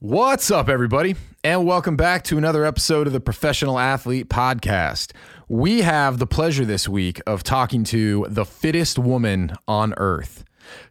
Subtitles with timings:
[0.00, 5.10] What's up, everybody, and welcome back to another episode of the Professional Athlete Podcast.
[5.48, 10.44] We have the pleasure this week of talking to the fittest woman on earth,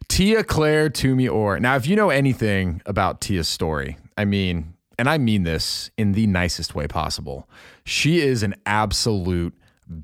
[0.08, 1.58] Tia Clair Toomey Orr.
[1.58, 6.12] Now, if you know anything about Tia's story, I mean, and I mean this in
[6.12, 7.48] the nicest way possible,
[7.86, 9.54] she is an absolute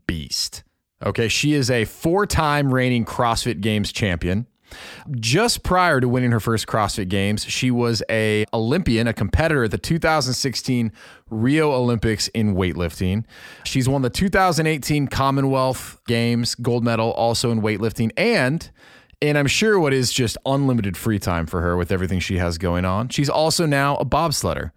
[0.06, 0.64] beast.
[1.04, 4.46] Okay, she is a four time reigning CrossFit Games champion.
[5.10, 9.70] Just prior to winning her first CrossFit Games, she was a Olympian, a competitor at
[9.70, 10.92] the 2016
[11.30, 13.24] Rio Olympics in weightlifting.
[13.64, 18.70] She's won the 2018 Commonwealth Games gold medal also in weightlifting and
[19.22, 22.58] and I'm sure what is just unlimited free time for her with everything she has
[22.58, 23.08] going on.
[23.08, 24.72] She's also now a bobsledder.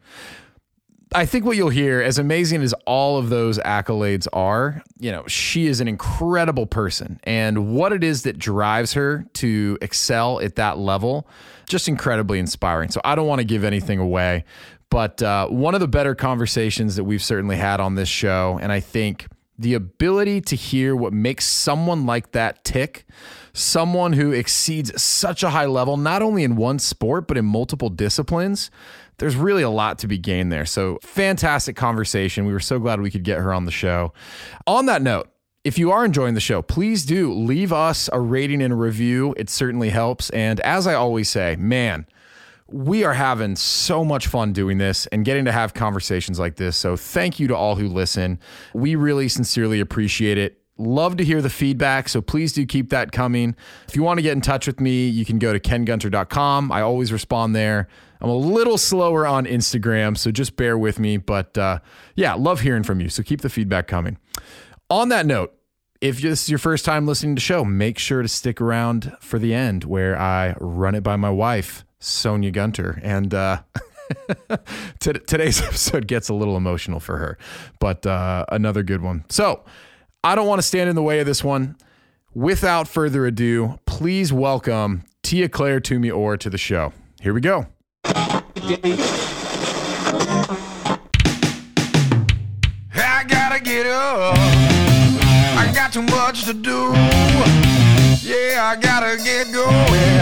[1.13, 5.25] I think what you'll hear, as amazing as all of those accolades are, you know,
[5.27, 7.19] she is an incredible person.
[7.23, 11.27] And what it is that drives her to excel at that level,
[11.67, 12.89] just incredibly inspiring.
[12.89, 14.43] So I don't want to give anything away,
[14.89, 18.59] but uh, one of the better conversations that we've certainly had on this show.
[18.61, 19.27] And I think
[19.57, 23.05] the ability to hear what makes someone like that tick,
[23.53, 27.89] someone who exceeds such a high level, not only in one sport, but in multiple
[27.89, 28.69] disciplines
[29.17, 30.65] there's really a lot to be gained there.
[30.65, 32.45] So, fantastic conversation.
[32.45, 34.13] We were so glad we could get her on the show.
[34.65, 35.29] On that note,
[35.63, 39.33] if you are enjoying the show, please do leave us a rating and a review.
[39.37, 40.29] It certainly helps.
[40.29, 42.05] And as I always say, man,
[42.67, 46.77] we are having so much fun doing this and getting to have conversations like this.
[46.77, 48.39] So, thank you to all who listen.
[48.73, 50.61] We really sincerely appreciate it.
[50.79, 53.55] Love to hear the feedback, so please do keep that coming.
[53.87, 56.71] If you want to get in touch with me, you can go to kengunter.com.
[56.71, 57.87] I always respond there.
[58.21, 61.17] I'm a little slower on Instagram, so just bear with me.
[61.17, 61.79] But uh,
[62.15, 63.09] yeah, love hearing from you.
[63.09, 64.17] So keep the feedback coming.
[64.89, 65.53] On that note,
[66.01, 69.15] if this is your first time listening to the show, make sure to stick around
[69.19, 72.99] for the end where I run it by my wife, Sonia Gunter.
[73.03, 73.61] And uh,
[74.99, 77.37] today's episode gets a little emotional for her,
[77.79, 79.25] but uh, another good one.
[79.29, 79.63] So,
[80.23, 81.77] I don't want to stand in the way of this one.
[82.33, 86.91] Without further ado, please welcome Tia Clair Toomey Orr to the show.
[87.21, 87.67] Here we go.
[88.69, 88.73] I
[93.25, 94.35] gotta get up.
[95.57, 96.91] I got too much to do.
[98.27, 100.19] Yeah, I gotta get going.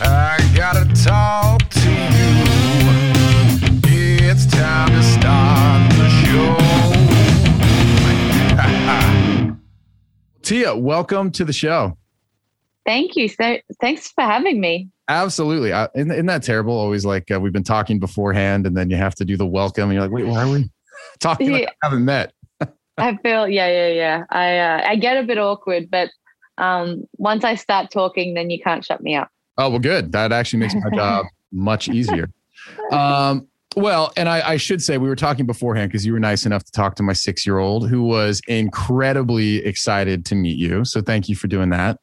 [0.00, 2.42] I gotta talk to you.
[4.28, 6.56] It's time to start the show.
[10.42, 11.96] Tia, welcome to the show.
[12.86, 13.28] Thank you.
[13.28, 14.88] So, thanks for having me.
[15.08, 15.72] Absolutely.
[15.72, 16.72] I, isn't, isn't, that terrible?
[16.74, 19.84] Always like uh, we've been talking beforehand, and then you have to do the welcome.
[19.84, 20.70] And you're like, wait, why are we
[21.20, 21.52] talking?
[21.52, 22.32] Like I haven't met.
[22.98, 24.24] I feel, yeah, yeah, yeah.
[24.30, 26.10] I uh, I get a bit awkward, but
[26.58, 29.28] um, once I start talking, then you can't shut me up.
[29.58, 30.12] Oh well, good.
[30.12, 32.30] That actually makes my job much easier.
[32.92, 36.46] Um, well, and I, I, should say we were talking beforehand because you were nice
[36.46, 40.84] enough to talk to my six year old who was incredibly excited to meet you.
[40.84, 42.00] So thank you for doing that.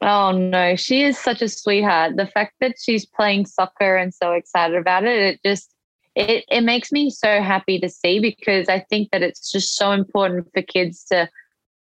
[0.00, 2.16] Oh no, she is such a sweetheart.
[2.16, 5.74] The fact that she's playing soccer and so excited about it, it just
[6.14, 9.92] it it makes me so happy to see because I think that it's just so
[9.92, 11.28] important for kids to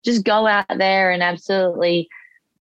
[0.04, 2.10] just go out there and absolutely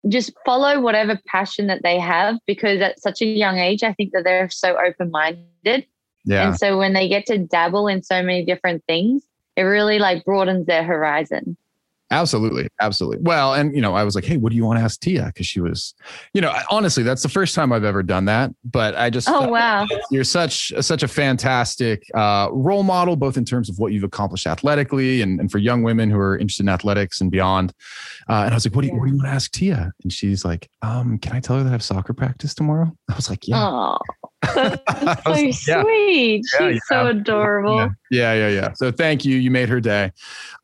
[0.08, 4.12] just follow whatever passion that they have because at such a young age i think
[4.14, 5.86] that they're so open-minded
[6.26, 6.48] yeah.
[6.48, 9.24] and so when they get to dabble in so many different things
[9.56, 11.56] it really like broadens their horizon
[12.12, 12.68] Absolutely.
[12.80, 13.20] Absolutely.
[13.22, 15.28] Well, and you know, I was like, Hey, what do you want to ask Tia?
[15.28, 15.96] Because she was,
[16.34, 18.52] you know, honestly, that's the first time I've ever done that.
[18.64, 19.88] But I just Oh wow.
[20.12, 24.46] You're such such a fantastic uh, role model, both in terms of what you've accomplished
[24.46, 27.74] athletically and, and for young women who are interested in athletics and beyond.
[28.30, 29.92] Uh, and I was like, what do you what do you want to ask Tia?
[30.04, 32.92] And she's like, um, can I tell her that I have soccer practice tomorrow?
[33.10, 33.66] I was like, Yeah.
[33.66, 33.98] Oh.
[34.42, 36.44] That's so like, sweet.
[36.60, 37.78] Yeah, She's so adorable.
[37.78, 37.90] Yeah.
[38.10, 38.74] yeah, yeah, yeah.
[38.74, 39.38] So thank you.
[39.38, 40.12] You made her day.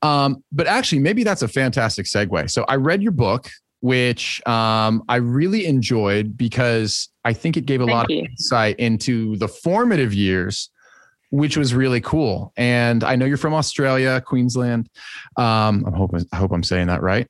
[0.02, 2.50] Um, but actually, maybe that's a fantastic segue.
[2.50, 3.50] So I read your book,
[3.82, 8.22] which um, I really enjoyed because I think it gave a thank lot you.
[8.22, 10.70] of insight into the formative years
[11.30, 12.53] which was really cool.
[12.56, 14.90] And I know you're from Australia, Queensland.
[15.35, 17.28] Um, I hope I hope I'm saying that right.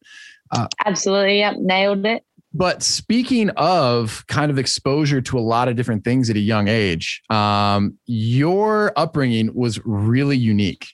[0.51, 2.23] Uh, Absolutely, yep, nailed it.
[2.57, 6.67] But speaking of kind of exposure to a lot of different things at a young
[6.67, 10.87] age, um, your upbringing was really unique.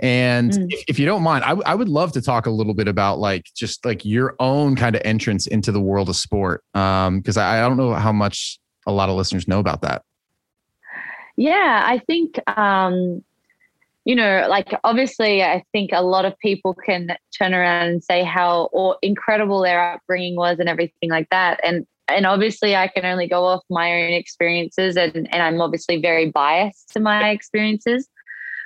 [0.00, 0.66] And mm.
[0.68, 2.88] if, if, you don't mind, I, w- I would love to talk a little bit
[2.88, 6.62] about like just like your own kind of entrance into the world of sport.
[6.74, 10.02] Um, cause I, I don't know how much a lot of listeners know about that.
[11.38, 13.24] Yeah, I think um,
[14.08, 18.24] you know, like obviously, I think a lot of people can turn around and say
[18.24, 21.60] how or incredible their upbringing was and everything like that.
[21.62, 26.00] And and obviously I can only go off my own experiences and, and I'm obviously
[26.00, 28.08] very biased to my experiences.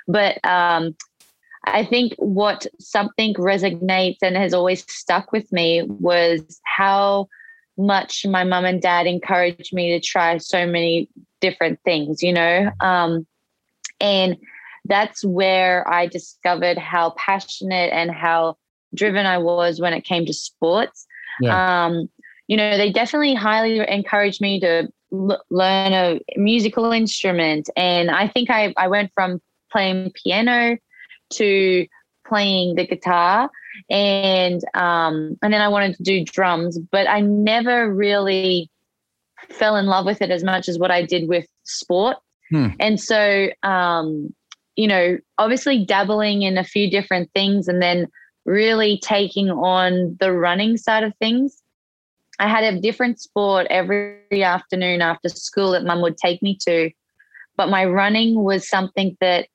[0.07, 0.95] But um,
[1.65, 7.27] I think what something resonates and has always stuck with me was how
[7.77, 11.09] much my mum and dad encouraged me to try so many
[11.41, 12.71] different things, you know?
[12.79, 13.27] Um,
[13.99, 14.37] and
[14.85, 18.57] that's where I discovered how passionate and how
[18.93, 21.05] driven I was when it came to sports.
[21.41, 21.85] Yeah.
[21.85, 22.09] Um,
[22.47, 27.69] you know, they definitely highly encouraged me to l- learn a musical instrument.
[27.75, 29.41] And I think I, I went from
[29.71, 30.77] playing piano
[31.31, 31.87] to
[32.27, 33.49] playing the guitar
[33.89, 38.69] and um, and then I wanted to do drums, but I never really
[39.49, 42.17] fell in love with it as much as what I did with sport.
[42.49, 42.67] Hmm.
[42.79, 44.33] And so, um,
[44.75, 48.07] you know, obviously dabbling in a few different things, and then
[48.45, 51.61] really taking on the running side of things.
[52.39, 56.89] I had a different sport every afternoon after school that mum would take me to.
[57.55, 59.47] But my running was something that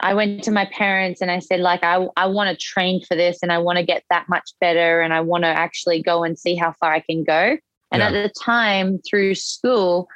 [0.00, 3.16] I went to my parents and I said, like, I, I want to train for
[3.16, 6.24] this and I want to get that much better and I want to actually go
[6.24, 7.58] and see how far I can go.
[7.92, 8.08] And yeah.
[8.08, 10.08] at the time through school,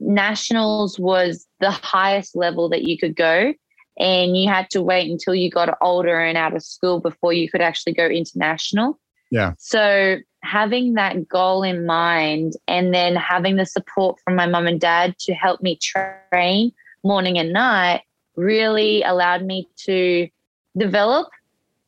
[0.00, 3.54] nationals was the highest level that you could go.
[3.98, 7.50] And you had to wait until you got older and out of school before you
[7.50, 8.98] could actually go international.
[9.30, 9.54] Yeah.
[9.58, 14.80] So having that goal in mind and then having the support from my mum and
[14.80, 16.72] dad to help me train
[17.02, 18.02] morning and night
[18.36, 20.28] really allowed me to
[20.76, 21.28] develop.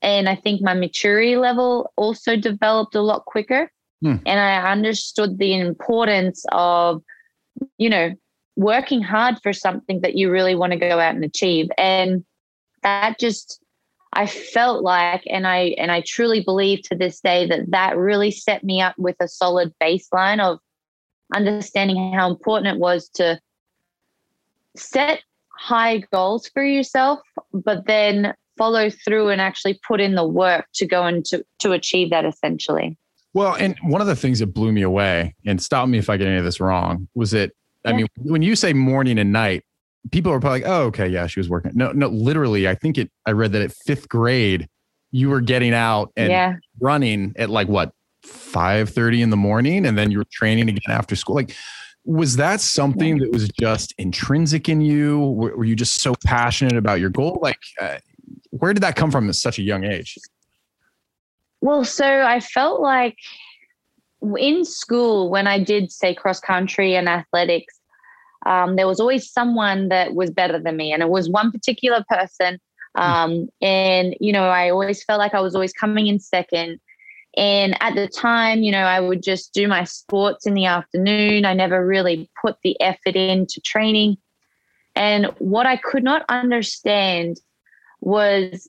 [0.03, 3.71] And I think my maturity level also developed a lot quicker.
[4.03, 4.17] Hmm.
[4.27, 7.03] And I understood the importance of,
[7.79, 8.15] you know,
[8.61, 11.69] working hard for something that you really want to go out and achieve.
[11.79, 12.23] And
[12.83, 13.59] that just,
[14.13, 18.31] I felt like, and I and I truly believe to this day that that really
[18.31, 20.59] set me up with a solid baseline of
[21.35, 23.41] understanding how important it was to
[24.77, 25.23] set
[25.57, 27.21] high goals for yourself,
[27.55, 31.73] but then follow through and actually put in the work to go and to, to
[31.73, 32.99] achieve that essentially.
[33.33, 36.17] Well, and one of the things that blew me away, and stop me if I
[36.17, 37.53] get any of this wrong, was that
[37.85, 39.65] I mean, when you say morning and night,
[40.11, 42.99] people are probably like, "Oh, okay, yeah, she was working." No, no, literally, I think
[42.99, 43.11] it.
[43.27, 44.69] I read that at fifth grade,
[45.11, 46.55] you were getting out and yeah.
[46.81, 47.93] running at like what
[48.23, 51.37] five thirty in the morning, and then you were training again after school.
[51.37, 51.57] Like,
[52.05, 55.19] was that something that was just intrinsic in you?
[55.19, 57.39] Were, were you just so passionate about your goal?
[57.41, 57.99] Like, uh,
[58.51, 60.19] where did that come from at such a young age?
[61.61, 63.17] Well, so I felt like
[64.39, 67.79] in school when I did say cross country and athletics,
[68.47, 72.05] um, there was always someone that was better than me, and it was one particular
[72.09, 72.59] person.
[72.97, 73.03] Hmm.
[73.03, 76.81] Um, and you know, I always felt like I was always coming in second.
[77.37, 81.45] And at the time, you know, I would just do my sports in the afternoon.
[81.45, 84.17] I never really put the effort into training.
[84.97, 87.41] And what I could not understand
[88.01, 88.69] was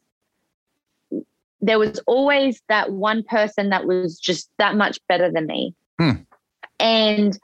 [1.62, 5.76] there was always that one person that was just that much better than me.
[6.00, 6.12] Hmm.
[6.80, 7.38] And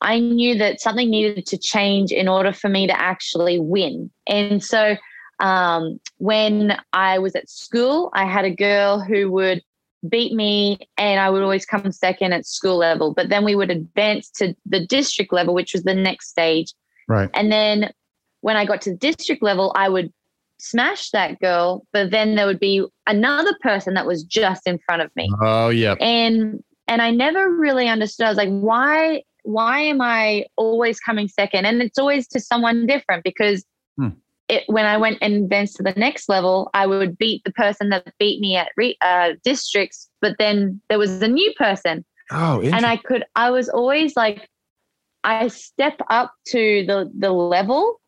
[0.00, 4.10] I knew that something needed to change in order for me to actually win.
[4.26, 4.96] And so
[5.38, 9.62] um, when I was at school, I had a girl who would
[10.08, 13.12] beat me and I would always come second at school level.
[13.12, 16.72] But then we would advance to the district level, which was the next stage.
[17.06, 17.28] Right.
[17.34, 17.92] And then
[18.40, 20.12] when I got to the district level, I would
[20.60, 25.02] smash that girl, but then there would be another person that was just in front
[25.02, 25.28] of me.
[25.40, 25.94] Oh yeah.
[26.00, 28.26] And and I never really understood.
[28.26, 31.64] I was like, why why am I always coming second?
[31.64, 33.64] And it's always to someone different because
[33.96, 34.10] hmm
[34.50, 37.88] it, when I went and advanced to the next level, I would beat the person
[37.90, 42.04] that beat me at re, uh, districts, but then there was a new person.
[42.32, 44.48] Oh, and I could, I was always like,
[45.22, 48.00] I step up to the the level,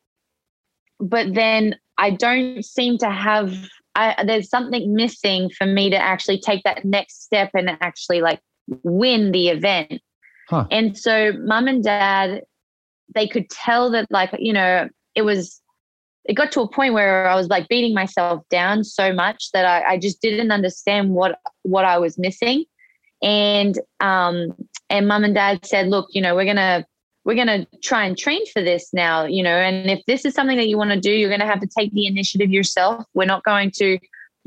[0.99, 3.55] but then I don't seem to have.
[3.95, 8.41] I, there's something missing for me to actually take that next step and actually like
[8.83, 10.01] win the event.
[10.49, 10.67] Huh.
[10.71, 12.43] And so, mum and dad,
[13.15, 15.63] they could tell that like you know it was
[16.25, 19.65] it got to a point where I was like beating myself down so much that
[19.65, 22.65] I, I just didn't understand what what I was missing.
[23.23, 24.55] And um
[24.91, 26.85] and mom and dad said, look, you know, we're gonna
[27.25, 30.57] we're gonna try and train for this now, you know, and if this is something
[30.57, 33.05] that you want to do, you're gonna have to take the initiative yourself.
[33.14, 33.99] We're not going to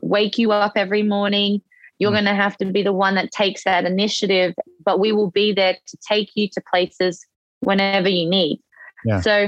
[0.01, 1.61] wake you up every morning.
[1.99, 2.15] You're mm.
[2.15, 4.53] going to have to be the one that takes that initiative,
[4.83, 7.25] but we will be there to take you to places
[7.61, 8.61] whenever you need.
[9.05, 9.21] Yeah.
[9.21, 9.47] So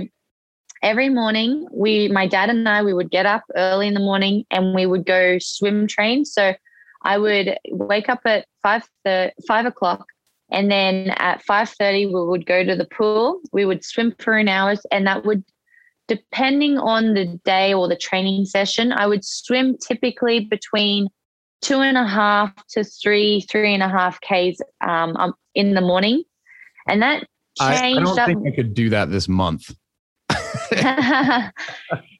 [0.83, 4.45] every morning we my dad and i we would get up early in the morning
[4.51, 6.53] and we would go swim train so
[7.01, 10.05] i would wake up at five the five o'clock
[10.51, 13.41] And then at 5:30 we would go to the pool.
[13.51, 15.43] We would swim for an hour and that would
[16.07, 21.09] depending on the day or the training session, I would swim typically between
[21.61, 25.81] two and a half to three, three and a half Ks um, um in the
[25.81, 26.23] morning.
[26.87, 27.27] And that
[27.59, 27.59] changed.
[27.59, 28.27] I, I don't up.
[28.27, 29.75] think I could do that this month.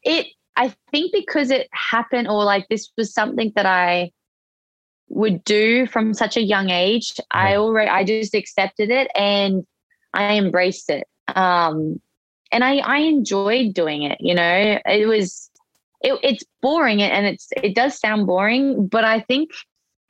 [0.04, 4.12] it, I think because it happened or like this was something that I
[5.10, 7.14] would do from such a young age.
[7.32, 9.66] I already, I just accepted it and
[10.14, 11.08] I embraced it.
[11.36, 12.02] Um,
[12.52, 14.18] and I, I enjoyed doing it.
[14.20, 15.50] You know, it was,
[16.02, 19.52] it, it's boring and it's, it does sound boring, but I think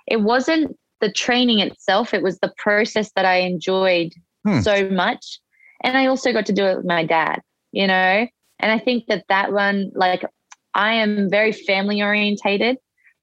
[0.07, 2.13] it wasn't the training itself.
[2.13, 4.13] It was the process that I enjoyed
[4.45, 4.61] hmm.
[4.61, 5.39] so much.
[5.83, 8.27] And I also got to do it with my dad, you know,
[8.59, 10.25] and I think that that one, like,
[10.73, 12.77] I am very family orientated.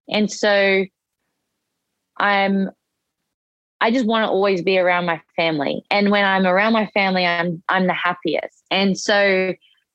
[0.08, 0.84] And so
[2.18, 2.70] I'm
[3.80, 5.84] I just want to always be around my family.
[5.90, 8.64] And when I'm around my family, I'm I'm the happiest.
[8.70, 9.54] And so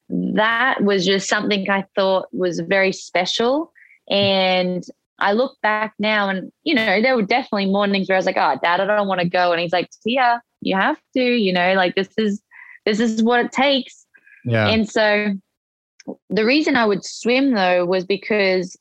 [0.10, 3.72] that was just something I thought was very special.
[4.10, 4.84] And
[5.20, 8.38] I look back now and, you know, there were definitely mornings where I was like,
[8.38, 9.52] oh, dad, I don't want to go.
[9.52, 12.42] And he's like, Tia, you have to, you know, like this is,
[12.86, 14.06] this is what it takes.
[14.46, 14.68] Yeah.
[14.68, 15.34] And so
[16.30, 18.78] the reason I would swim though was because,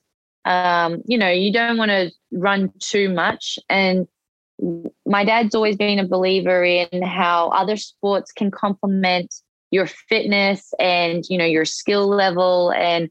[0.49, 3.59] um, you know, you don't want to run too much.
[3.69, 4.09] And
[5.07, 9.35] my dad's always been a believer in how other sports can complement
[9.71, 13.11] your fitness and you know your skill level and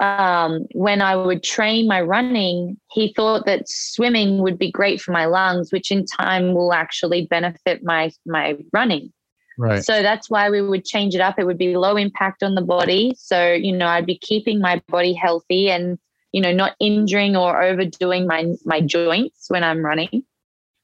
[0.00, 5.12] um, when I would train my running, he thought that swimming would be great for
[5.12, 9.12] my lungs, which in time will actually benefit my my running.
[9.58, 9.84] Right.
[9.84, 11.38] So that's why we would change it up.
[11.38, 13.12] It would be low impact on the body.
[13.18, 15.98] So, you know, I'd be keeping my body healthy and,
[16.32, 20.24] you know, not injuring or overdoing my my joints when I'm running.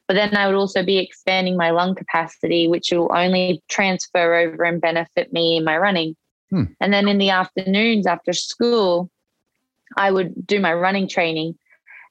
[0.08, 4.62] But then I would also be expanding my lung capacity, which will only transfer over
[4.62, 6.14] and benefit me in my running.
[6.50, 6.64] Hmm.
[6.80, 9.10] And then in the afternoons after school,
[9.96, 11.56] I would do my running training,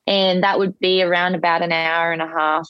[0.07, 2.69] and that would be around about an hour and a half.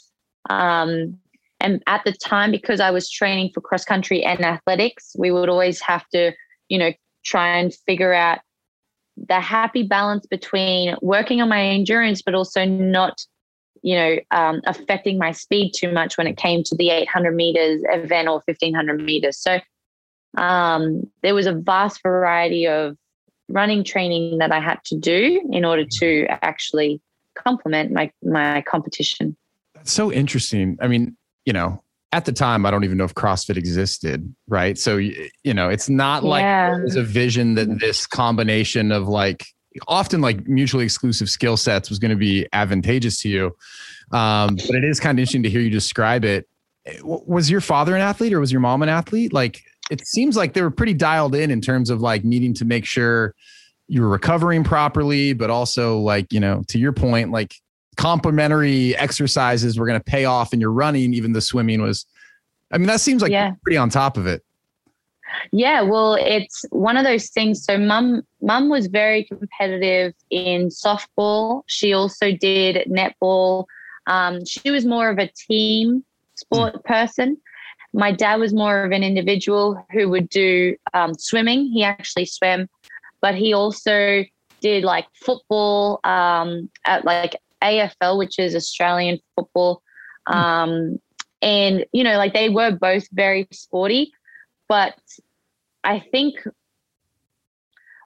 [0.50, 1.19] Um,
[1.60, 5.50] and at the time, because I was training for cross country and athletics, we would
[5.50, 6.34] always have to,
[6.69, 6.91] you know,
[7.24, 8.39] try and figure out
[9.17, 13.25] the happy balance between working on my endurance, but also not
[13.86, 17.84] you know, um, affecting my speed too much when it came to the 800 meters
[17.89, 19.38] event or 1500 meters.
[19.38, 19.60] So
[20.39, 22.98] um, there was a vast variety of
[23.48, 27.00] running training that I had to do in order to actually
[27.36, 29.38] complement my my competition.
[29.75, 30.79] That's so interesting.
[30.81, 31.84] I mean, you know,
[32.15, 34.77] at the time, I don't even know if CrossFit existed, right?
[34.77, 36.69] So, you know, it's not like yeah.
[36.69, 39.45] there's a vision that this combination of like
[39.89, 43.45] often like mutually exclusive skill sets was going to be advantageous to you.
[44.17, 46.48] Um, but it is kind of interesting to hear you describe it.
[47.03, 49.34] Was your father an athlete or was your mom an athlete?
[49.34, 52.63] Like, it seems like they were pretty dialed in in terms of like needing to
[52.63, 53.36] make sure
[53.89, 57.55] you were recovering properly, but also like, you know, to your point, like
[57.96, 62.06] complementary exercises were going to pay off in your running, even the swimming was,
[62.72, 63.54] I mean, that seems like yeah.
[63.64, 64.44] pretty on top of it.
[65.52, 67.64] Yeah, well, it's one of those things.
[67.64, 71.64] So, mum, mum was very competitive in softball.
[71.68, 73.66] She also did netball.
[74.08, 76.84] Um, she was more of a team sport mm.
[76.84, 77.38] person.
[77.94, 81.68] My dad was more of an individual who would do um, swimming.
[81.68, 82.68] He actually swam,
[83.22, 84.24] but he also
[84.62, 89.81] did like football um, at like AFL, which is Australian football.
[90.27, 90.98] Mm.
[91.41, 94.12] and you know, like they were both very sporty,
[94.67, 94.95] but
[95.84, 96.36] I think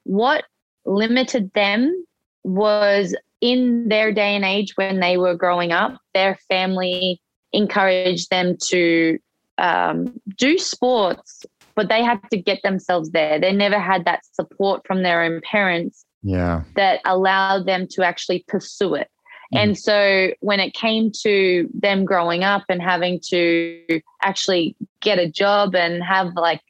[0.04, 0.44] what
[0.86, 2.06] limited them
[2.44, 7.22] was in their day and age when they were growing up, their family
[7.54, 9.18] encouraged them to
[9.58, 13.40] um, do sports, but they had to get themselves there.
[13.40, 16.64] They never had that support from their own parents yeah.
[16.76, 19.10] that allowed them to actually pursue it.
[19.54, 19.58] Mm.
[19.58, 25.30] And so when it came to them growing up and having to actually get a
[25.30, 26.62] job and have like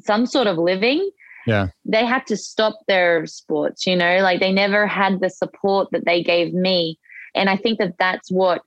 [0.00, 1.10] some sort of living,
[1.46, 5.88] yeah, they had to stop their sports, you know, like they never had the support
[5.92, 6.98] that they gave me.
[7.34, 8.62] And I think that that's what,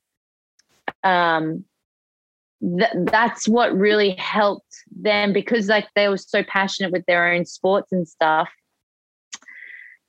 [1.04, 1.64] um,
[2.62, 7.46] th- that's what really helped them because like they were so passionate with their own
[7.46, 8.50] sports and stuff.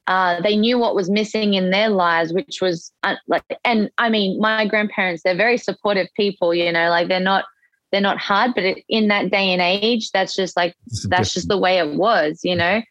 [0.06, 4.08] Uh, they knew what was missing in their lives, which was uh, like, and I
[4.08, 7.44] mean, my grandparents, they're very supportive people, you know, like they're not,
[7.92, 11.48] they're not hard, but it, in that day and age, that's just like that's just
[11.48, 12.82] the way it was, you know.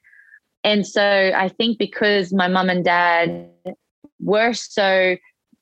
[0.64, 3.50] And so I think because my mum and dad
[4.22, 5.18] were so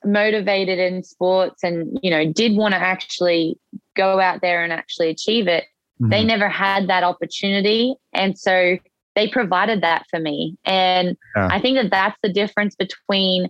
[0.06, 3.58] motivated in sports and you know did want to actually
[3.96, 5.66] go out there and actually achieve it
[6.02, 6.10] mm-hmm.
[6.10, 8.78] they never had that opportunity and so
[9.20, 11.50] they provided that for me and yeah.
[11.52, 13.50] i think that that's the difference between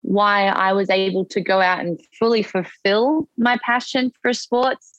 [0.00, 4.94] why i was able to go out and fully fulfill my passion for sports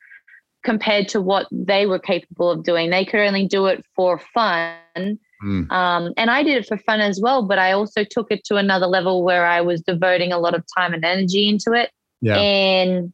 [0.63, 5.17] compared to what they were capable of doing they could only do it for fun
[5.43, 5.69] Mm.
[5.71, 8.55] Um, and I did it for fun as well, but I also took it to
[8.55, 11.91] another level where I was devoting a lot of time and energy into it.
[12.21, 12.37] Yeah.
[12.37, 13.11] And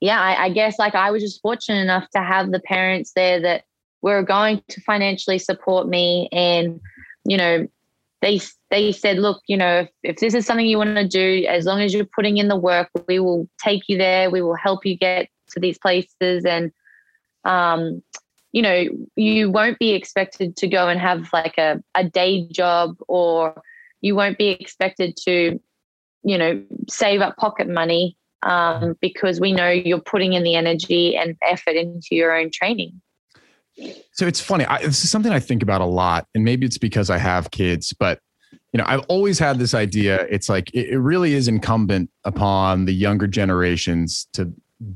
[0.00, 3.40] yeah, I, I guess like I was just fortunate enough to have the parents there
[3.40, 3.64] that
[4.12, 6.28] were going to financially support me.
[6.30, 6.80] And,
[7.24, 7.66] you know,
[8.20, 11.46] they they said, look, you know, if, if this is something you want to do,
[11.48, 14.30] as long as you're putting in the work, we will take you there.
[14.30, 16.44] We will help you get to these places.
[16.44, 16.70] And
[17.44, 18.02] um,
[18.52, 18.84] you know,
[19.16, 23.60] you won't be expected to go and have like a, a day job or
[24.00, 25.58] you won't be expected to,
[26.22, 31.16] you know, save up pocket money um, because we know you're putting in the energy
[31.16, 33.00] and effort into your own training.
[34.12, 34.64] So it's funny.
[34.66, 37.50] I, this is something I think about a lot, and maybe it's because I have
[37.50, 38.20] kids, but
[38.72, 40.26] you know, I've always had this idea.
[40.30, 44.52] It's like it, it really is incumbent upon the younger generations to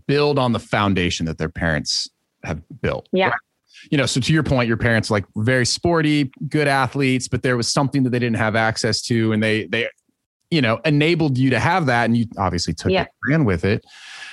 [0.06, 2.08] build on the foundation that their parents
[2.44, 3.08] have built.
[3.12, 3.28] Yeah.
[3.28, 3.34] Right?
[3.90, 7.56] you know, so to your point, your parents like very sporty, good athletes, but there
[7.56, 9.88] was something that they didn't have access to, and they they,
[10.50, 13.02] you know, enabled you to have that, and you obviously took yeah.
[13.02, 13.84] it ran with it.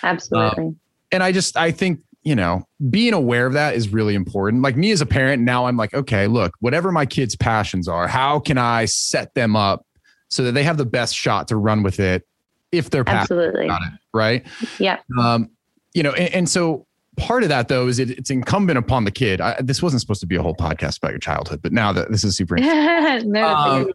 [0.04, 0.66] Absolutely.
[0.66, 0.80] Um,
[1.12, 4.62] and I just I think you know being aware of that is really important.
[4.62, 8.08] Like me as a parent, now I'm like, okay, look, whatever my kids' passions are,
[8.08, 9.86] how can I set them up
[10.30, 12.28] so that they have the best shot to run with it
[12.72, 13.66] if they're passionate Absolutely.
[13.66, 14.46] about it, right?
[14.80, 14.98] Yeah.
[15.18, 15.50] Um,
[15.94, 19.12] you know, and, and so part of that though is it, it's incumbent upon the
[19.12, 19.40] kid.
[19.40, 22.12] I, this wasn't supposed to be a whole podcast about your childhood, but now that
[22.12, 23.32] this is super interesting.
[23.32, 23.92] no, um,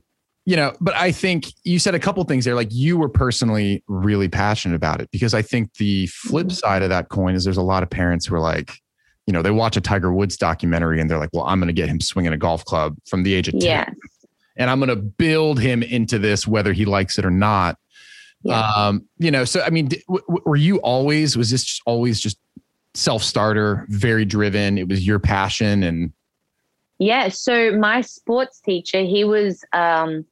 [0.46, 2.54] you know, but I think you said a couple things there.
[2.54, 6.54] Like you were personally really passionate about it because I think the flip mm-hmm.
[6.54, 8.78] side of that coin is there's a lot of parents who are like,
[9.26, 11.74] you know, they watch a Tiger Woods documentary and they're like, well, I'm going to
[11.74, 13.62] get him swinging a golf club from the age of 10.
[13.62, 13.88] Yeah.
[14.56, 17.78] And I'm going to build him into this, whether he likes it or not.
[18.42, 18.60] Yeah.
[18.60, 22.38] Um, you know, so I mean, w- were you always, was this just always just
[22.94, 24.78] self starter, very driven.
[24.78, 26.12] It was your passion and
[26.98, 27.28] yeah.
[27.28, 30.26] So my sports teacher, he was um,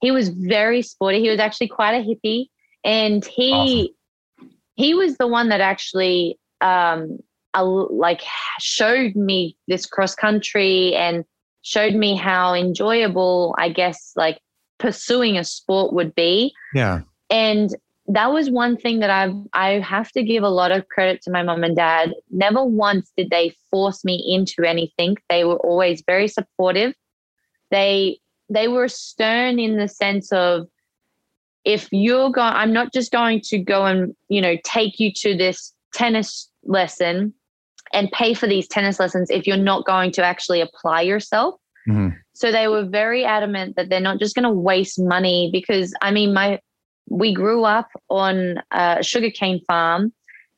[0.00, 1.20] he was very sporty.
[1.20, 2.46] He was actually quite a hippie,
[2.84, 3.94] and he
[4.38, 4.50] awesome.
[4.76, 7.18] he was the one that actually um,
[7.54, 8.22] like
[8.58, 11.24] showed me this cross country and
[11.62, 14.40] showed me how enjoyable I guess like
[14.78, 16.52] pursuing a sport would be.
[16.74, 17.00] Yeah.
[17.30, 17.74] And
[18.08, 21.30] that was one thing that I've I have to give a lot of credit to
[21.30, 22.14] my mom and dad.
[22.30, 25.16] Never once did they force me into anything.
[25.28, 26.94] They were always very supportive.
[27.70, 30.68] They they were stern in the sense of
[31.64, 35.36] if you're going I'm not just going to go and, you know, take you to
[35.36, 37.34] this tennis lesson
[37.92, 41.54] and pay for these tennis lessons if you're not going to actually apply yourself.
[41.88, 42.16] Mm-hmm.
[42.34, 46.10] So they were very adamant that they're not just going to waste money because I
[46.10, 46.60] mean my
[47.08, 50.12] we grew up on a sugarcane farm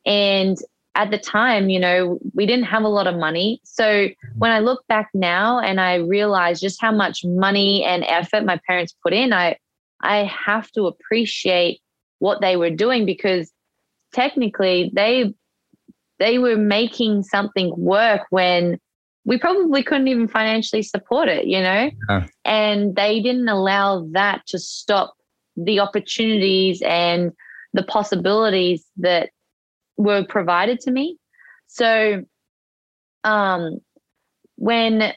[0.06, 0.56] and
[0.98, 3.60] at the time, you know, we didn't have a lot of money.
[3.62, 8.44] So when I look back now and I realize just how much money and effort
[8.44, 9.56] my parents put in, I
[10.02, 11.80] I have to appreciate
[12.18, 13.52] what they were doing because
[14.12, 15.32] technically they
[16.18, 18.80] they were making something work when
[19.24, 21.90] we probably couldn't even financially support it, you know?
[22.08, 22.26] Yeah.
[22.44, 25.14] And they didn't allow that to stop
[25.56, 27.30] the opportunities and
[27.72, 29.30] the possibilities that
[29.98, 31.18] were provided to me.
[31.66, 32.24] So
[33.24, 33.80] um,
[34.56, 35.12] when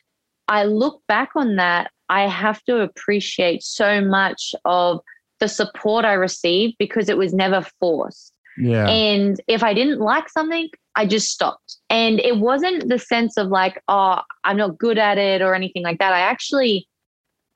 [0.48, 5.00] I look back on that, I have to appreciate so much of
[5.40, 8.34] the support I received because it was never forced.
[8.58, 8.88] Yeah.
[8.88, 11.78] And if I didn't like something, I just stopped.
[11.90, 15.84] And it wasn't the sense of like, oh, I'm not good at it or anything
[15.84, 16.14] like that.
[16.14, 16.88] I actually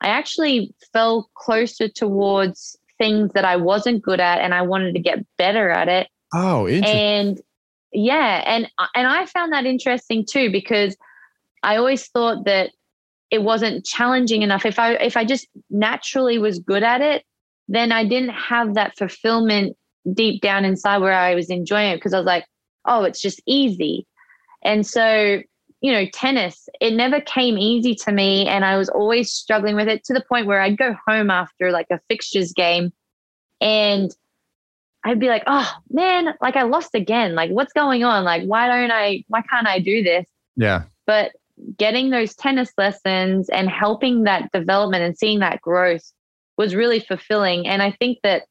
[0.00, 5.00] I actually fell closer towards things that I wasn't good at and I wanted to
[5.00, 6.08] get better at it.
[6.34, 6.98] Oh, interesting.
[6.98, 7.40] And
[7.92, 10.96] yeah, and and I found that interesting too because
[11.62, 12.70] I always thought that
[13.30, 14.66] it wasn't challenging enough.
[14.66, 17.24] If I if I just naturally was good at it,
[17.68, 19.76] then I didn't have that fulfillment
[20.12, 22.46] deep down inside where I was enjoying it because I was like,
[22.84, 24.06] oh, it's just easy.
[24.62, 25.42] And so
[25.82, 28.46] you know, tennis, it never came easy to me.
[28.46, 31.70] And I was always struggling with it to the point where I'd go home after
[31.70, 32.92] like a fixtures game
[33.60, 34.10] and
[35.06, 37.36] I'd be like, oh man, like I lost again.
[37.36, 38.24] Like, what's going on?
[38.24, 40.26] Like, why don't I, why can't I do this?
[40.56, 40.82] Yeah.
[41.06, 41.30] But
[41.76, 46.12] getting those tennis lessons and helping that development and seeing that growth
[46.56, 47.68] was really fulfilling.
[47.68, 48.46] And I think that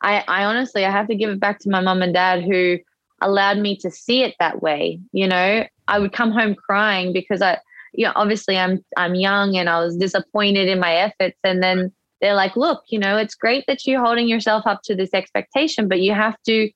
[0.00, 2.78] I, I honestly, I have to give it back to my mom and dad who
[3.20, 5.00] allowed me to see it that way.
[5.10, 7.58] You know, I would come home crying because I,
[7.94, 11.38] you know, obviously I'm, I'm young and I was disappointed in my efforts.
[11.42, 14.94] And then they're like, look, you know, it's great that you're holding yourself up to
[14.94, 16.70] this expectation, but you have to,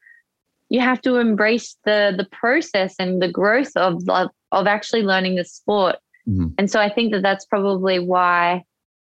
[0.69, 5.37] you have to embrace the the process and the growth of of, of actually learning
[5.37, 5.97] the sport.
[6.29, 6.49] Mm-hmm.
[6.59, 8.65] And so I think that that's probably why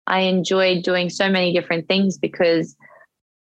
[0.06, 2.76] I enjoyed doing so many different things because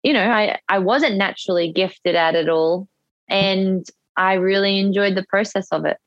[0.02, 2.88] you know, I, I wasn't naturally gifted at it all.
[3.28, 5.98] And I really enjoyed the process of it.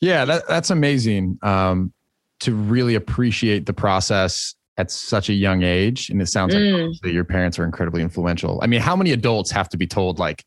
[0.00, 1.92] Yeah, that, that's amazing um,
[2.40, 6.10] to really appreciate the process at such a young age.
[6.10, 6.94] And it sounds mm.
[7.02, 8.58] like your parents are incredibly influential.
[8.62, 10.44] I mean, how many adults have to be told, like,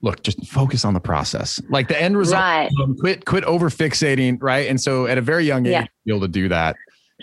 [0.00, 2.70] look, just focus on the process, like the end result, right.
[2.82, 4.38] um, quit, quit over fixating.
[4.40, 4.68] Right.
[4.68, 5.86] And so at a very young age, yeah.
[6.04, 6.76] be able to do that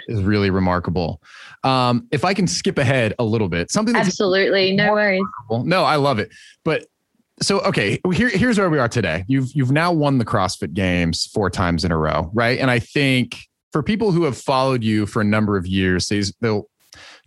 [0.08, 1.22] is really remarkable.
[1.64, 5.22] Um, if I can skip ahead a little bit, something that's absolutely no worries.
[5.50, 5.70] Remarkable.
[5.70, 6.30] No, I love it.
[6.64, 6.86] But
[7.42, 9.26] so okay, here, here's where we are today.
[9.28, 12.60] You've you've now won the CrossFit Games four times in a row, right?
[12.60, 16.24] And I think for people who have followed you for a number of years, they,
[16.42, 16.70] they'll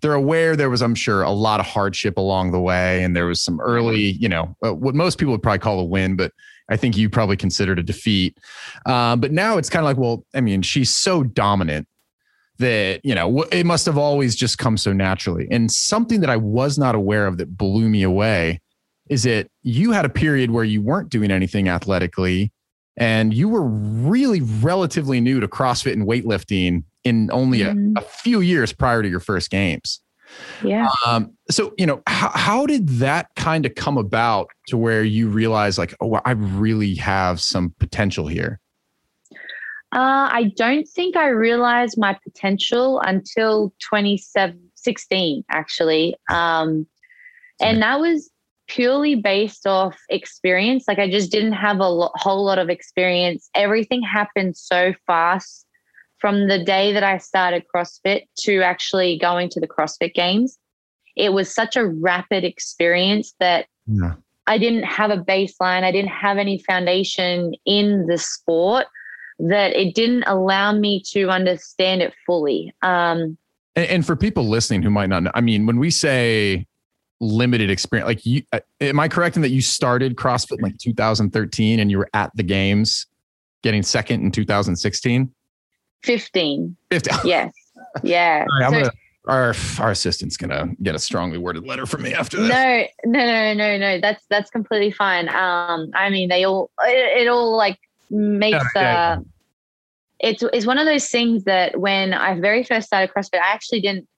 [0.00, 3.26] they're aware there was, I'm sure, a lot of hardship along the way, and there
[3.26, 6.32] was some early, you know, uh, what most people would probably call a win, but
[6.68, 8.36] I think you probably considered a defeat.
[8.84, 11.86] Um, but now it's kind of like, well, I mean, she's so dominant
[12.58, 16.36] that you know it must have always just come so naturally and something that i
[16.36, 18.60] was not aware of that blew me away
[19.08, 22.52] is that you had a period where you weren't doing anything athletically
[22.96, 27.96] and you were really relatively new to crossfit and weightlifting in only mm-hmm.
[27.96, 30.00] a, a, few years prior to your first games
[30.62, 35.04] yeah um, so you know how, how did that kind of come about to where
[35.04, 38.60] you realize like oh i really have some potential here
[39.92, 46.16] uh, I don't think I realized my potential until 2016, actually.
[46.30, 46.86] Um,
[47.60, 48.30] and that was
[48.74, 50.84] purely based off experience.
[50.88, 53.50] Like I just didn't have a lo- whole lot of experience.
[53.54, 55.66] Everything happened so fast
[56.18, 60.58] from the day that I started CrossFit to actually going to the CrossFit Games.
[61.16, 64.14] It was such a rapid experience that yeah.
[64.46, 65.82] I didn't have a baseline.
[65.82, 68.86] I didn't have any foundation in the sport
[69.38, 72.72] that it didn't allow me to understand it fully.
[72.82, 73.36] Um,
[73.74, 76.66] and, and, for people listening who might not know, I mean, when we say
[77.22, 81.80] limited experience, like you, uh, am I correct in that you started CrossFit like 2013
[81.80, 83.06] and you were at the games
[83.62, 85.32] getting second in 2016?
[86.02, 86.76] 15.
[86.90, 87.14] 15.
[87.24, 87.52] Yes.
[88.02, 88.44] Yeah.
[88.60, 88.90] right, so, gonna,
[89.26, 92.48] our our assistant's gonna get a strongly worded letter from me after this.
[92.48, 94.00] No, no, no, no, no.
[94.00, 95.28] That's that's completely fine.
[95.28, 97.78] Um, I mean, they all it, it all like
[98.10, 99.20] makes yeah, yeah, uh
[100.22, 103.80] it's it's one of those things that when I very first started CrossFit, I actually
[103.80, 104.08] didn't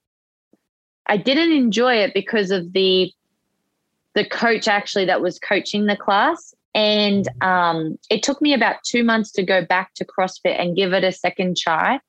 [1.07, 3.11] I didn't enjoy it because of the
[4.15, 6.53] the coach actually that was coaching the class.
[6.73, 10.93] And um, it took me about two months to go back to CrossFit and give
[10.93, 11.99] it a second try.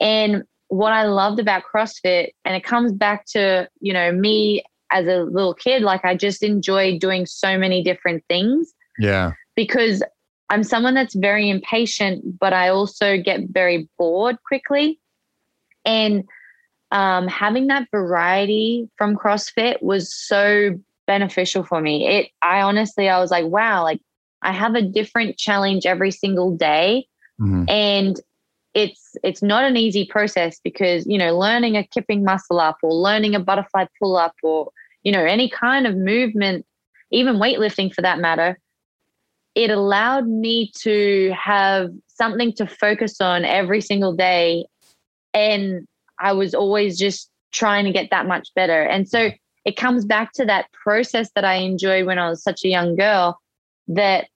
[0.00, 5.06] And what I loved about CrossFit, and it comes back to, you know, me as
[5.06, 8.72] a little kid, like I just enjoyed doing so many different things.
[8.98, 9.32] Yeah.
[9.54, 10.02] Because
[10.48, 15.00] I'm someone that's very impatient, but I also get very bored quickly.
[15.84, 16.24] And
[16.90, 22.06] um, having that variety from CrossFit was so beneficial for me.
[22.06, 24.00] It, I honestly, I was like, wow, like
[24.42, 27.06] I have a different challenge every single day,
[27.40, 27.64] mm-hmm.
[27.68, 28.20] and
[28.74, 32.92] it's it's not an easy process because you know learning a kipping muscle up or
[32.92, 34.70] learning a butterfly pull up or
[35.02, 36.66] you know any kind of movement,
[37.10, 38.58] even weightlifting for that matter,
[39.54, 44.66] it allowed me to have something to focus on every single day.
[45.32, 45.86] And
[46.20, 48.82] I was always just trying to get that much better.
[48.82, 49.30] And so
[49.64, 52.96] it comes back to that process that I enjoyed when I was such a young
[52.96, 53.40] girl
[53.88, 54.28] that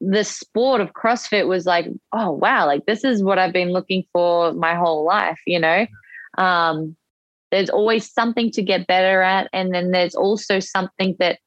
[0.00, 4.04] the sport of CrossFit was like, oh, wow, like this is what I've been looking
[4.12, 5.86] for my whole life, you know?
[6.36, 6.96] Um,
[7.50, 9.48] there's always something to get better at.
[9.52, 11.38] And then there's also something that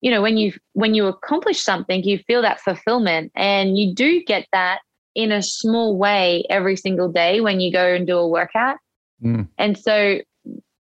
[0.00, 4.22] you know when you when you accomplish something you feel that fulfillment and you do
[4.22, 4.78] get that
[5.14, 8.76] in a small way every single day when you go and do a workout
[9.22, 9.48] mm.
[9.58, 10.20] and so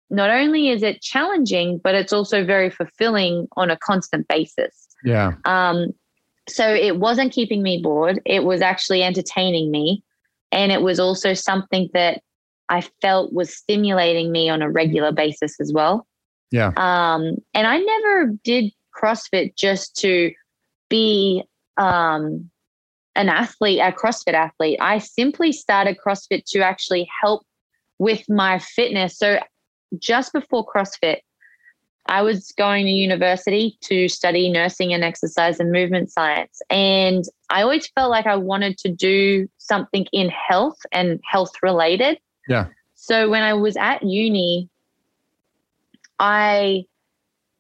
[0.10, 4.88] not only is it challenging but it's also very fulfilling on a constant basis.
[5.04, 5.34] Yeah.
[5.46, 5.94] Um
[6.48, 8.22] so it wasn't keeping me bored.
[8.26, 10.04] It was actually entertaining me.
[10.52, 12.22] And it was also something that
[12.70, 16.08] i felt was stimulating me on a regular basis as well.
[16.52, 16.72] Yeah.
[16.78, 20.32] Um and i never did CrossFit just to
[20.89, 21.44] be
[21.78, 22.50] um,
[23.15, 24.78] an athlete, a CrossFit athlete.
[24.82, 27.46] I simply started CrossFit to actually help
[28.00, 29.18] with my fitness.
[29.18, 29.40] So
[30.00, 31.20] just before CrossFit,
[32.08, 36.60] I was going to university to study nursing and exercise and movement science.
[36.70, 42.20] And I always felt like I wanted to do something in health and health related.
[42.48, 42.68] Yeah.
[42.96, 44.70] So when I was at uni,
[46.18, 46.86] I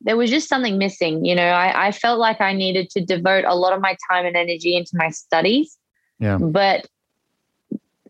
[0.01, 1.25] there was just something missing.
[1.25, 4.25] You know, I, I felt like I needed to devote a lot of my time
[4.25, 5.77] and energy into my studies.
[6.19, 6.37] Yeah.
[6.37, 6.87] But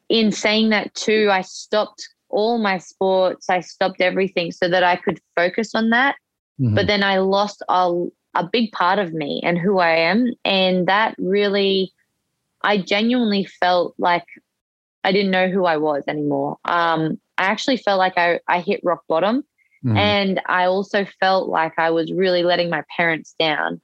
[0.08, 3.50] in saying that too, I stopped all my sports.
[3.50, 6.16] I stopped everything so that I could focus on that.
[6.60, 6.76] Mm-hmm.
[6.76, 10.34] But then I lost a, a big part of me and who I am.
[10.46, 11.92] And that really,
[12.62, 14.26] I genuinely felt like
[15.04, 16.58] I didn't know who I was anymore.
[16.66, 19.44] Um, I actually felt like I, I hit rock bottom
[19.86, 19.98] Mm-hmm.
[19.98, 23.80] And I also felt like I was really letting my parents down.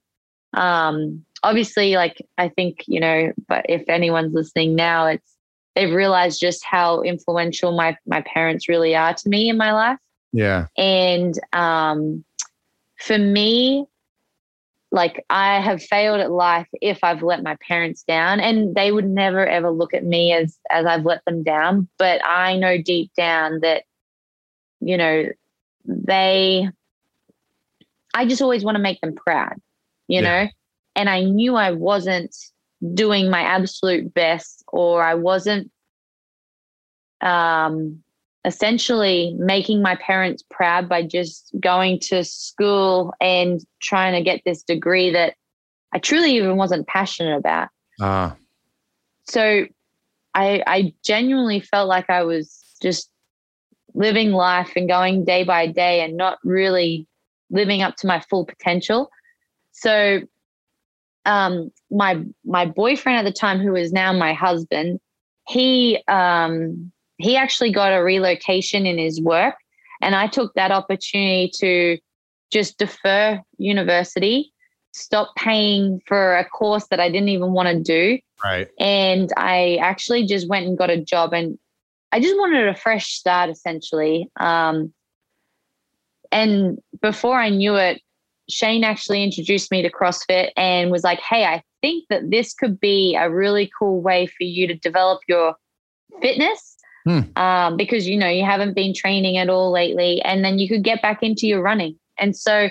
[0.53, 5.34] Um, obviously, like I think, you know, but if anyone's listening now, it's
[5.75, 9.99] they've realized just how influential my my parents really are to me in my life.
[10.31, 10.67] Yeah.
[10.77, 12.23] And um,
[12.97, 13.85] for me,
[14.91, 19.07] like I have failed at life if I've let my parents down and they would
[19.09, 23.11] never ever look at me as as I've let them down but I know deep
[23.17, 23.83] down that
[24.79, 25.25] you know
[25.83, 26.69] they
[28.15, 29.61] I just always want to make them proud,
[30.07, 30.43] you yeah.
[30.43, 30.49] know?
[30.95, 32.33] And I knew I wasn't
[32.93, 35.71] doing my absolute best or I wasn't
[37.21, 38.03] um
[38.45, 44.61] essentially making my parents proud by just going to school and trying to get this
[44.61, 45.33] degree that
[45.93, 47.69] I truly even wasn't passionate about.
[47.99, 48.31] Ah.
[48.31, 48.35] Uh.
[49.27, 49.65] So
[50.35, 53.09] I I genuinely felt like I was just
[53.95, 57.07] living life and going day by day and not really
[57.49, 59.09] living up to my full potential.
[59.71, 60.21] So
[61.25, 64.99] um, my my boyfriend at the time, who is now my husband,
[65.47, 69.55] he um, he actually got a relocation in his work,
[70.01, 71.97] and I took that opportunity to
[72.51, 74.53] just defer university,
[74.93, 78.19] stop paying for a course that I didn't even want to do.
[78.43, 78.67] Right.
[78.79, 81.57] And I actually just went and got a job and
[82.11, 84.29] I just wanted a fresh start essentially.
[84.39, 84.93] Um,
[86.31, 88.01] and before I knew it,
[88.49, 92.79] Shane actually introduced me to CrossFit and was like, hey, I think that this could
[92.79, 95.55] be a really cool way for you to develop your
[96.21, 96.77] fitness.
[97.05, 97.19] Hmm.
[97.35, 100.83] Um, because you know you haven't been training at all lately, and then you could
[100.83, 101.99] get back into your running.
[102.17, 102.69] And so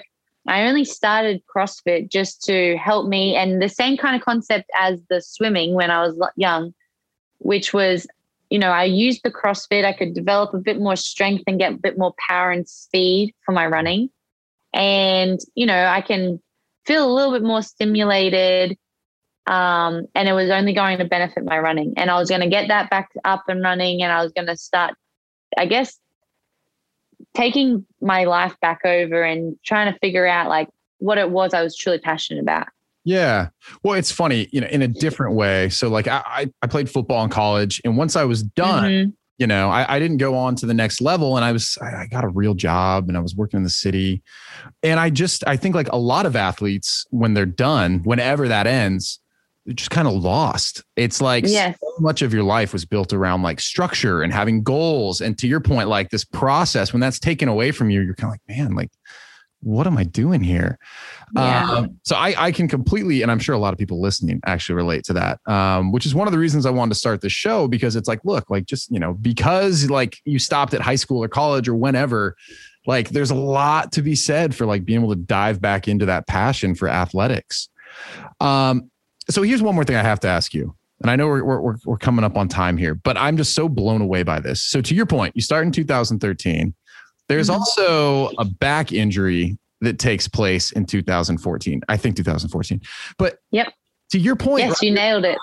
[0.49, 5.01] I only started CrossFit just to help me, and the same kind of concept as
[5.09, 6.75] the swimming when I was young,
[7.39, 8.09] which was
[8.51, 9.85] you know, I used the CrossFit.
[9.85, 13.35] I could develop a bit more strength and get a bit more power and speed
[13.45, 14.11] for my running.
[14.75, 16.41] And, you know, I can
[16.85, 18.77] feel a little bit more stimulated.
[19.47, 21.95] Um, and it was only going to benefit my running.
[21.97, 24.03] And I was going to get that back up and running.
[24.03, 24.95] And I was going to start,
[25.57, 25.99] I guess,
[27.35, 31.63] taking my life back over and trying to figure out like what it was I
[31.63, 32.69] was truly passionate about.
[33.05, 33.49] Yeah.
[33.83, 35.69] Well, it's funny, you know, in a different way.
[35.69, 39.11] So like I, I played football in college and once I was done, mm-hmm.
[39.39, 42.07] You know, I, I didn't go on to the next level and I was, I
[42.07, 44.23] got a real job and I was working in the city.
[44.83, 48.67] And I just, I think like a lot of athletes, when they're done, whenever that
[48.67, 49.21] ends,
[49.67, 50.85] they're just kind of lost.
[50.95, 51.77] It's like yes.
[51.81, 55.21] so much of your life was built around like structure and having goals.
[55.21, 58.33] And to your point, like this process, when that's taken away from you, you're kind
[58.33, 58.91] of like, man, like,
[59.65, 60.79] what am I doing here?
[61.35, 61.71] Yeah.
[61.71, 64.77] Um, so I, I can completely, and I'm sure a lot of people listening actually
[64.77, 67.29] relate to that, um, which is one of the reasons I wanted to start the
[67.29, 70.95] show because it's like, look, like just, you know, because like you stopped at high
[70.97, 72.37] school or college or whenever,
[72.87, 76.07] like there's a lot to be said for like being able to dive back into
[76.07, 77.69] that passion for athletics.
[78.41, 78.91] Um,
[79.31, 80.75] so here's one more thing I have to ask you.
[81.01, 83.69] And I know we're, we're, we're coming up on time here, but I'm just so
[83.69, 84.63] blown away by this.
[84.63, 86.75] So to your point, you start in 2013
[87.29, 87.59] there's mm-hmm.
[87.59, 91.81] also a back injury that takes place in 2014.
[91.89, 92.81] I think 2014.
[93.19, 93.73] But yep.
[94.11, 95.39] To your point, yes, right, you nailed it.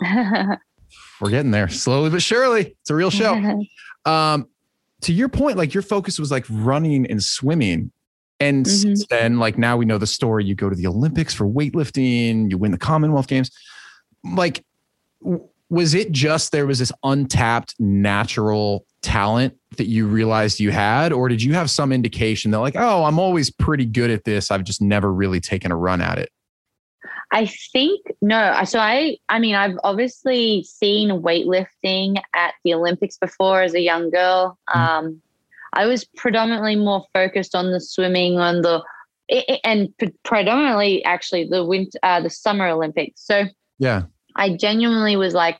[1.20, 2.76] we're getting there slowly but surely.
[2.82, 3.63] It's a real show.
[4.06, 4.48] um,
[5.02, 7.91] to your point, like your focus was like running and swimming.
[8.39, 8.74] And mm-hmm.
[8.74, 10.46] since then, like now we know the story.
[10.46, 13.52] You go to the Olympics for weightlifting, you win the Commonwealth Games.
[14.24, 14.63] Like,
[15.71, 21.13] was it just there was this untapped natural talent that you realized you had?
[21.13, 24.51] Or did you have some indication that like oh i'm always pretty good at this.
[24.51, 26.29] I've just never really taken a run at it
[27.34, 33.62] i think no so i i mean i've obviously seen weightlifting at the olympics before
[33.62, 34.60] as a young girl.
[34.69, 34.79] Mm-hmm.
[34.79, 35.21] um,
[35.73, 38.84] i was predominantly more focused on the swimming on the
[39.63, 43.25] and predominantly actually the winter uh, the summer olympics.
[43.25, 43.45] So
[43.79, 44.03] yeah
[44.36, 45.60] i genuinely was like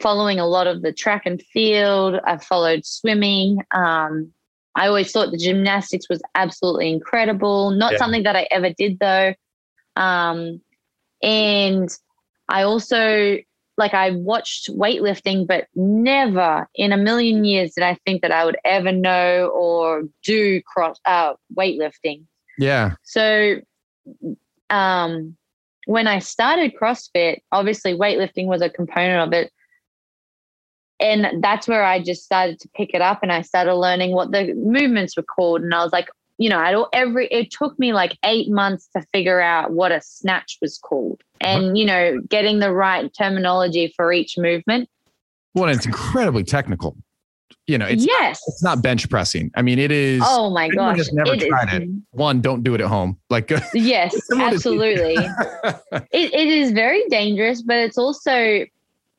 [0.00, 2.20] following a lot of the track and field.
[2.24, 3.58] I followed swimming.
[3.74, 4.32] Um,
[4.76, 7.70] I always thought the gymnastics was absolutely incredible.
[7.72, 7.98] Not Yeah.
[7.98, 9.34] something that I ever did though.
[9.96, 10.60] Um,
[11.20, 11.88] and
[12.48, 13.38] I also
[13.76, 18.44] like I watched weightlifting, but never in a million years did I think that I
[18.44, 22.24] would ever know or do cross uh, weightlifting.
[22.58, 22.94] Yeah.
[23.02, 23.60] So,
[24.70, 25.36] um,
[25.88, 29.50] when I started CrossFit, obviously weightlifting was a component of it.
[31.00, 34.30] And that's where I just started to pick it up and I started learning what
[34.30, 35.62] the movements were called.
[35.62, 38.90] And I was like, you know, I don't every it took me like eight months
[38.94, 43.90] to figure out what a snatch was called and, you know, getting the right terminology
[43.96, 44.90] for each movement.
[45.54, 46.98] Well, it's incredibly technical.
[47.68, 48.40] You know, it's yes.
[48.46, 49.50] it's not bench pressing.
[49.54, 50.22] I mean, it is.
[50.24, 50.96] Oh my gosh.
[50.96, 51.88] has never It is- tried it.
[52.12, 53.18] One, don't do it at home.
[53.28, 55.16] Like, Yes, absolutely.
[56.10, 58.64] it, it is very dangerous, but it's also,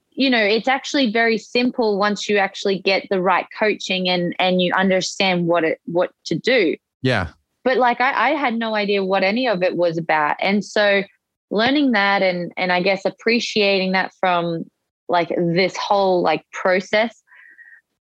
[0.09, 4.61] you know, it's actually very simple once you actually get the right coaching and and
[4.63, 6.75] you understand what it what to do.
[7.03, 7.27] yeah,
[7.63, 11.03] But like I, I had no idea what any of it was about, and so
[11.51, 14.63] learning that and and I guess appreciating that from
[15.07, 17.21] like this whole like process.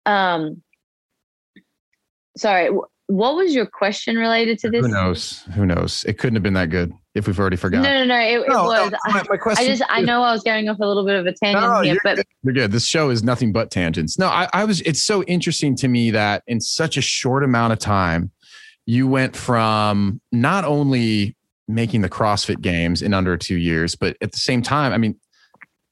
[0.07, 0.63] Um.
[2.37, 2.71] Sorry,
[3.07, 4.85] what was your question related to this?
[4.85, 5.43] who knows?
[5.55, 6.05] Who knows?
[6.05, 7.85] It couldn't have been that good if we've already forgotten.
[7.85, 8.15] no, no.
[8.15, 8.43] no.
[8.43, 8.91] it No, was.
[8.91, 9.65] no, my, my question.
[9.65, 11.81] I just I know I was going off a little bit of a tangent No,
[11.81, 12.27] here, you're but good.
[12.43, 12.73] You're good.
[12.73, 14.19] This show is nothing but tangents.
[14.19, 14.81] No, I, I was.
[14.83, 18.33] It's so interesting to me that in such a short amount of time,
[18.85, 21.37] you went from not only
[21.69, 25.19] making the CrossFit Games in under two years, but at the same time, I mean,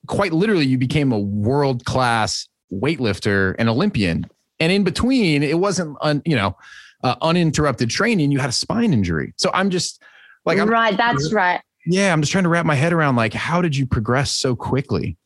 [0.06, 4.26] quite literally, you became a world class weightlifter and Olympian.
[4.60, 6.56] And in between, it wasn't, un, you know,
[7.02, 8.30] uh, uninterrupted training.
[8.32, 9.34] You had a spine injury.
[9.36, 10.02] So I'm just
[10.46, 11.60] like, I'm, right, that's right.
[11.86, 14.54] yeah, I'm just trying to wrap my head around like, how did you progress so
[14.56, 15.16] quickly?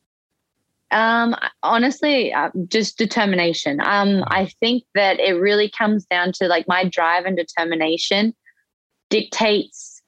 [0.90, 3.80] Um, honestly, uh, just determination.
[3.80, 8.34] Um, I think that it really comes down to like my drive and determination
[9.10, 10.02] dictates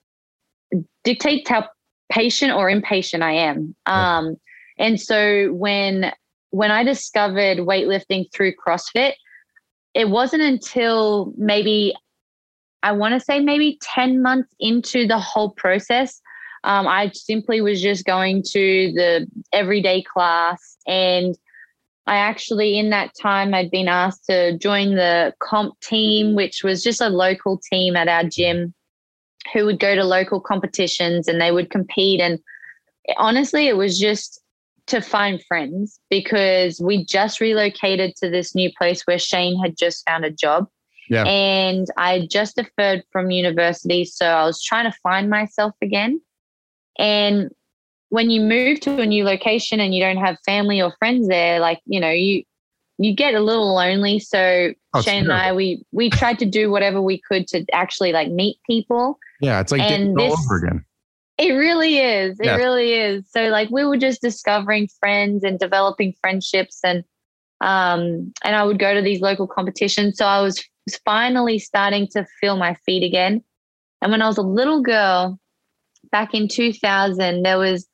[1.04, 1.68] dictates how
[2.10, 3.74] patient or impatient I am.
[3.86, 4.36] Um,
[4.78, 6.12] and so when
[6.50, 9.12] when I discovered weightlifting through CrossFit,
[9.94, 11.94] it wasn't until maybe
[12.82, 16.20] I want to say maybe 10 months into the whole process.
[16.64, 20.76] Um, I simply was just going to the everyday class.
[20.86, 21.36] And
[22.06, 26.82] I actually, in that time, I'd been asked to join the comp team, which was
[26.82, 28.74] just a local team at our gym
[29.52, 32.20] who would go to local competitions and they would compete.
[32.20, 32.38] And
[33.16, 34.39] honestly, it was just
[34.86, 40.06] to find friends because we just relocated to this new place where Shane had just
[40.08, 40.68] found a job.
[41.08, 41.24] Yeah.
[41.24, 44.04] And I just deferred from university.
[44.04, 46.20] So I was trying to find myself again.
[46.98, 47.50] And
[48.10, 51.58] when you move to a new location and you don't have family or friends there,
[51.58, 52.44] like, you know, you
[52.98, 54.18] you get a little lonely.
[54.18, 58.12] So Oh, Shane and I, we we tried to do whatever we could to actually
[58.12, 59.18] like meet people.
[59.40, 60.84] Yeah, it's like And digging all over again.
[61.40, 62.38] It really is.
[62.38, 62.56] It Yeah.
[62.56, 63.30] really is.
[63.30, 67.02] So like we were just discovering friends and developing friendships and
[67.62, 70.18] um and I would go to these local competitions.
[70.18, 70.62] So I was
[71.04, 73.42] finally starting to feel my feet again.
[74.02, 75.38] And when I was a little girl
[76.12, 77.88] back in 2000 there was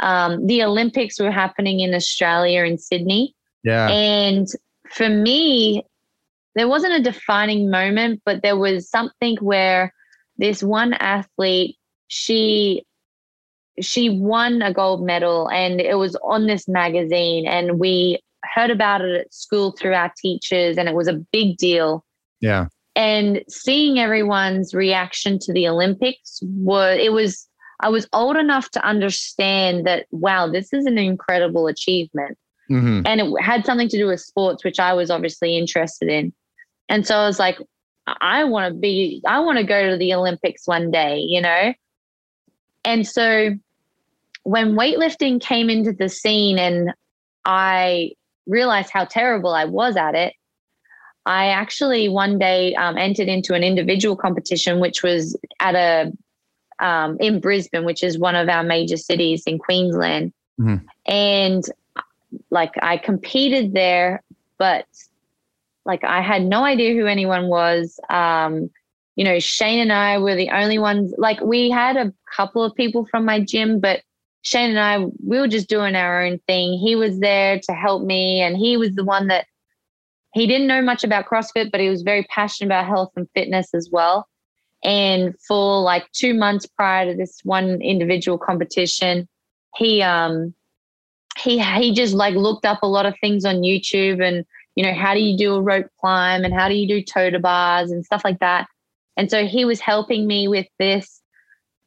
[0.00, 3.34] um the Olympics were happening in Australia in Sydney
[3.64, 3.88] Yeah.
[3.90, 4.46] and
[4.90, 5.84] for me,
[6.54, 9.92] there wasn't a defining moment, but there was something where
[10.38, 11.76] this one athlete,
[12.08, 12.84] she
[13.80, 18.20] she won a gold medal and it was on this magazine and we
[18.54, 22.04] heard about it at school through our teachers and it was a big deal.
[22.40, 22.66] Yeah.
[22.94, 27.48] and seeing everyone's reaction to the olympics was it was
[27.80, 32.38] i was old enough to understand that wow this is an incredible achievement.
[32.68, 36.32] Hmm and it had something to do with sports which i was obviously interested in.
[36.88, 37.58] And so i was like
[38.20, 41.74] i want to be i want to go to the olympics one day you know?
[42.84, 43.50] And so
[44.44, 46.92] when weightlifting came into the scene and
[47.44, 48.10] i
[48.46, 50.34] realized how terrible i was at it
[51.26, 56.12] i actually one day um, entered into an individual competition which was at a
[56.84, 60.84] um, in brisbane which is one of our major cities in queensland Mhm.
[61.06, 61.64] and
[62.50, 64.22] like I competed there,
[64.58, 64.86] but
[65.84, 67.98] like I had no idea who anyone was.
[68.10, 68.70] Um,
[69.16, 71.14] you know, Shane and I were the only ones.
[71.16, 74.02] Like we had a couple of people from my gym, but
[74.42, 76.78] Shane and I, we were just doing our own thing.
[76.78, 79.46] He was there to help me, and he was the one that
[80.34, 83.74] he didn't know much about CrossFit, but he was very passionate about health and fitness
[83.74, 84.28] as well.
[84.84, 89.28] And for like two months prior to this one individual competition,
[89.76, 90.54] he um
[91.36, 94.44] he he just like looked up a lot of things on YouTube and
[94.76, 97.30] you know, how do you do a rope climb and how do you do toe
[97.30, 98.68] to bars and stuff like that.
[99.16, 101.17] And so he was helping me with this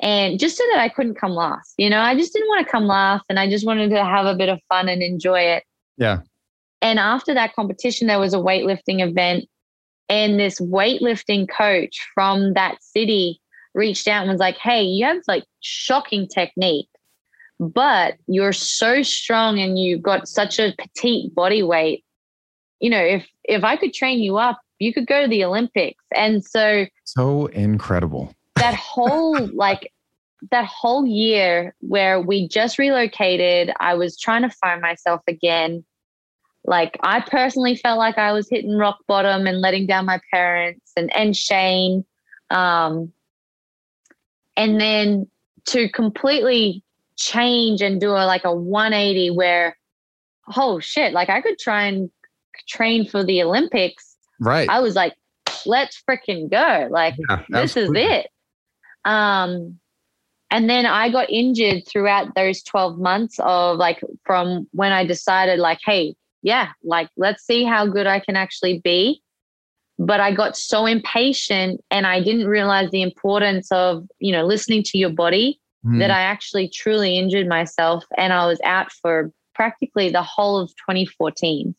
[0.02, 1.76] and just so that I couldn't come last.
[1.78, 4.26] You know, I just didn't want to come last and I just wanted to have
[4.26, 5.64] a bit of fun and enjoy it.
[5.98, 6.22] Yeah.
[6.82, 9.46] And after that competition, there was a weightlifting event,
[10.10, 13.40] and this weightlifting coach from that city
[13.76, 16.90] reached out and was like, Hey, you have like shocking technique,
[17.60, 22.04] but you're so strong and you've got such a petite body weight.
[22.80, 26.04] You know, if if I could train you up, you could go to the Olympics.
[26.16, 28.34] And so so incredible.
[28.56, 29.92] That whole like
[30.50, 35.84] that whole year where we just relocated, I was trying to find myself again.
[36.66, 40.92] Like I personally felt like I was hitting rock bottom and letting down my parents
[40.96, 42.06] and and Shane.
[42.50, 43.12] Um,
[44.58, 45.28] and then
[45.68, 46.84] to completely
[47.18, 49.78] change and do a like a 180 where
[50.58, 52.10] oh shit, like I could try and
[52.68, 54.18] train for the Olympics.
[54.40, 54.68] Right.
[54.70, 55.14] I was like,
[55.66, 56.88] let's freaking go.
[56.92, 58.02] Like Yeah, this absolutely.
[58.04, 58.32] is it.
[59.06, 59.80] Um,
[60.50, 65.60] and then I got injured throughout those 12 months of like from when I decided,
[65.60, 69.22] like, hey, yeah, like let's see how good I can actually be.
[69.98, 74.84] But I got so impatient and I didn't realize the importance of, you know, listening
[74.84, 76.00] to your body Mhm.
[76.00, 80.70] that I actually truly injured myself and I was out for practically the whole of
[80.88, 81.76] 2014.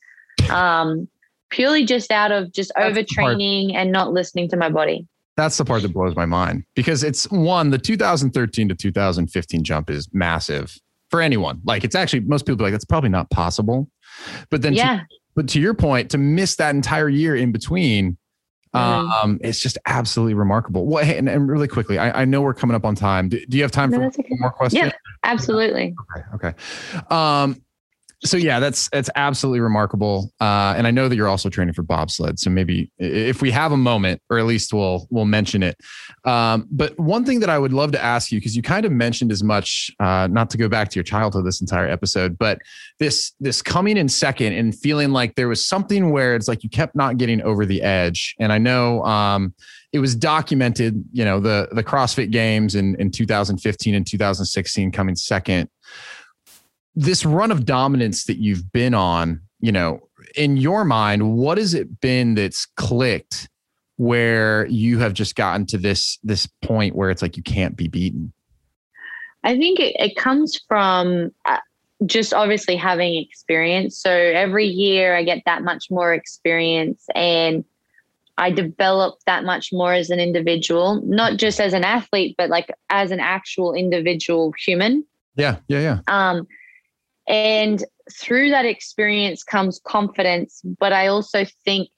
[0.51, 1.09] Um,
[1.51, 5.07] purely just out of just That's overtraining and not listening to my body.
[5.37, 9.89] That's the part that blows my mind because it's one, the 2013 to 2015 jump
[9.91, 10.77] is massive
[11.11, 11.61] for anyone.
[11.65, 13.89] Like it's actually most people be like, that's probably not possible.
[14.51, 15.01] But then, to, yeah.
[15.35, 18.19] but to your point, to miss that entire year in between,
[18.75, 19.23] Mhm.
[19.23, 20.87] um, it's just absolutely remarkable.
[20.87, 23.29] What and, and really quickly, I, I know we're coming up on time.
[23.29, 24.25] Do, do you have time No, for okay.
[24.31, 24.85] more questions?
[24.87, 24.93] Yeah.
[25.25, 25.95] Absolutely.
[26.17, 26.49] Okay.
[26.49, 27.15] Okay.
[27.15, 27.61] Um,
[28.25, 30.33] so yeah, that's that's absolutely remarkable.
[30.41, 32.39] Uh, and I know that you're also training for bobsled.
[32.39, 35.77] So maybe if we have a moment, or at least we'll we'll mention it.
[36.25, 38.93] Um, but one thing that I would love to ask you, because you kind of
[38.93, 42.61] mentioned as much, uh, not to go back to your childhood this entire episode, but
[43.01, 46.71] this this coming in second and feeling like there was something where it's like you
[46.71, 48.37] kept not getting over the edge.
[48.39, 49.53] And I know um,
[49.93, 55.17] it was documented, you know, the the CrossFit Games in in 2015 and 2016 coming
[55.17, 55.69] second
[56.95, 60.01] this run of dominance that you've been on, you know,
[60.37, 63.49] in your mind, what has it been that's clicked
[63.97, 67.89] where you have just gotten to this this point where it's like you can't be
[67.89, 68.33] beaten?
[69.45, 71.59] I think it, it comes from uh,
[72.07, 73.99] just obviously having experience.
[73.99, 77.65] So every year I get that much more experience and
[78.39, 82.71] I develop that much more as an individual, not just as an athlete, but like
[82.89, 85.05] as an actual individual human.
[85.37, 85.99] Yeah, yeah, yeah.
[86.09, 86.47] Um,
[87.27, 90.61] and through that experience comes confidence.
[90.79, 91.89] But I also think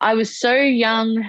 [0.00, 1.24] I was so young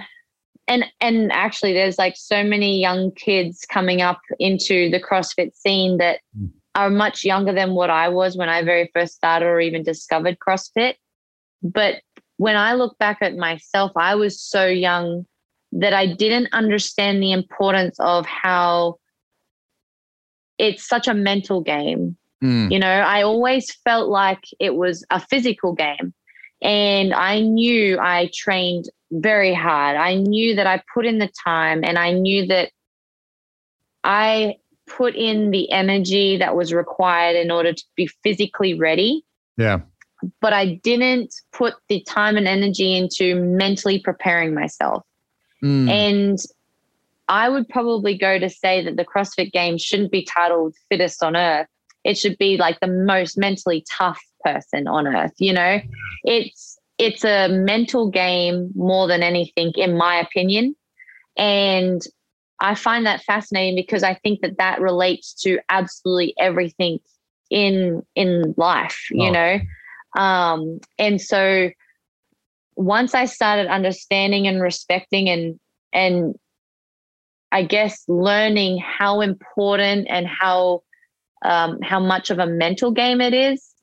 [0.68, 5.98] and and actually there's like so many young kids coming up into the CrossFit scene
[5.98, 6.52] that Mm.
[6.76, 10.38] are much younger than what I was when I very first started or even discovered
[10.40, 10.96] CrossFit.
[11.64, 12.02] But
[12.36, 15.26] when I look back at myself, I was so young
[15.72, 18.98] that I didn't understand the importance of how
[20.58, 22.18] it's such a mental game.
[22.44, 26.14] Mm, You know, I always felt like it was a physical game.
[26.62, 29.96] And I knew I trained very hard.
[29.96, 32.72] I knew that I put in the time and I knew that
[34.04, 34.56] I
[34.88, 39.24] put in the energy that was required in order to be physically ready.
[39.58, 39.80] yeah.
[40.42, 45.04] But I didn't put the time and energy into mentally preparing myself.
[45.64, 46.40] Mm, And
[47.28, 51.36] I would probably go to say that the CrossFit Games shouldn't be titled fittest on
[51.36, 51.68] earth.
[52.04, 55.34] It should be like the most mentally tough person on earth.
[55.40, 55.80] You know,
[56.24, 60.76] it's it's a mental game more than anything, in my opinion.
[61.38, 62.02] And
[62.60, 67.00] I find that fascinating because I think that that relates to absolutely everything
[67.50, 69.00] in in life.
[69.12, 69.32] You Oh.
[69.32, 69.60] know,
[70.22, 71.70] um, and so
[72.76, 75.60] once I started understanding and respecting and
[75.94, 76.36] and
[77.52, 80.84] I guess learning how important and how
[81.44, 83.74] um, how much of a mental game it is,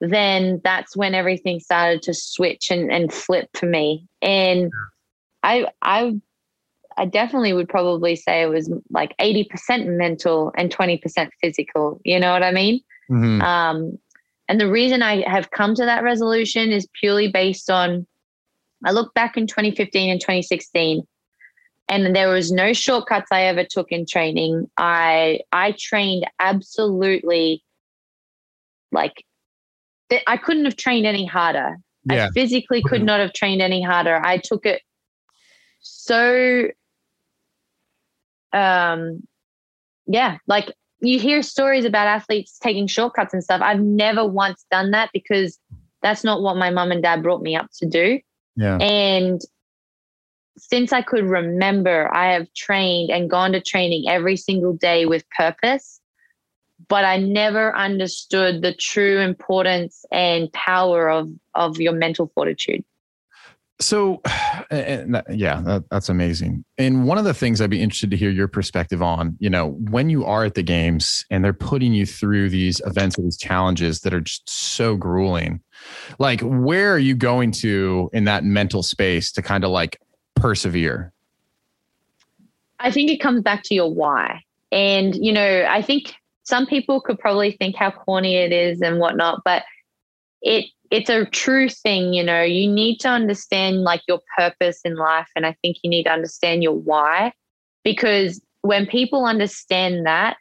[0.00, 4.06] then that's when everything started to switch and, and flip for me.
[4.20, 4.70] And
[5.42, 6.20] I I
[6.96, 12.00] I definitely would probably say it was like 80% mental and 20% physical.
[12.04, 12.80] You know what I mean?
[13.10, 13.42] mhm.
[13.42, 13.98] Um,
[14.48, 18.06] and the reason I have come to that resolution is purely based on
[18.84, 21.06] I look back in 2015 and 2016,
[21.92, 24.70] and there was no shortcuts I ever took in training.
[24.78, 27.62] I I trained absolutely
[28.90, 29.24] like
[30.26, 31.76] I couldn't have trained any harder.
[32.04, 32.26] Yeah.
[32.26, 34.20] I physically could not have trained any harder.
[34.24, 34.80] I took it
[35.80, 36.68] so
[38.54, 39.22] um
[40.06, 43.60] yeah, like you hear stories about athletes taking shortcuts and stuff.
[43.62, 45.58] I've never once done that because
[46.00, 48.18] that's not what my mom and dad brought me up to do.
[48.56, 48.78] Yeah.
[48.78, 49.42] And
[50.56, 55.28] since I could remember, I have trained and gone to training every single day with
[55.30, 56.00] purpose,
[56.88, 62.84] but I never understood the true importance and power of of your mental fortitude.
[63.80, 64.20] So,
[64.70, 66.64] that, yeah, that, that's amazing.
[66.78, 69.70] And one of the things I'd be interested to hear your perspective on, you know,
[69.90, 73.36] when you are at the games and they're putting you through these events or these
[73.36, 75.60] challenges that are just so grueling,
[76.18, 79.98] like where are you going to in that mental space to kind of like
[80.42, 81.12] persevere?
[82.80, 84.42] I think it comes back to your why.
[84.72, 88.98] And, you know, I think some people could probably think how corny it is and
[88.98, 89.62] whatnot, but
[90.42, 92.42] it it's a true thing, you know.
[92.42, 95.28] You need to understand like your purpose in life.
[95.34, 97.32] And I think you need to understand your why.
[97.82, 100.36] Because when people understand that,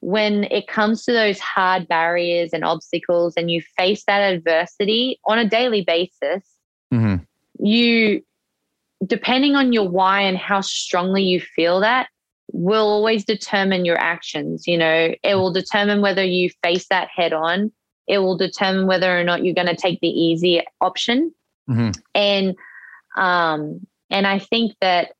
[0.00, 5.38] when it comes to those hard barriers and obstacles and you face that adversity on
[5.38, 6.42] a daily basis,
[6.92, 7.16] mm-hmm.
[7.64, 8.22] you
[9.04, 12.08] depending on your why and how strongly you feel that
[12.52, 15.14] will always determine your actions you know?
[15.22, 17.72] It will determine whether you face that head on.
[18.06, 21.32] It will determine whether or not you're going to take the easy option.
[21.68, 21.90] Mm-hmm.
[22.14, 22.54] and
[23.16, 25.14] um and i think that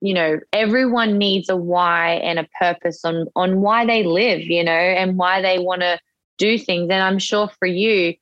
[0.00, 4.64] you know everyone needs a why and a purpose on on why they live you
[4.64, 5.98] know and why they want to
[6.38, 6.88] do things.
[6.90, 8.14] And i'm sure for you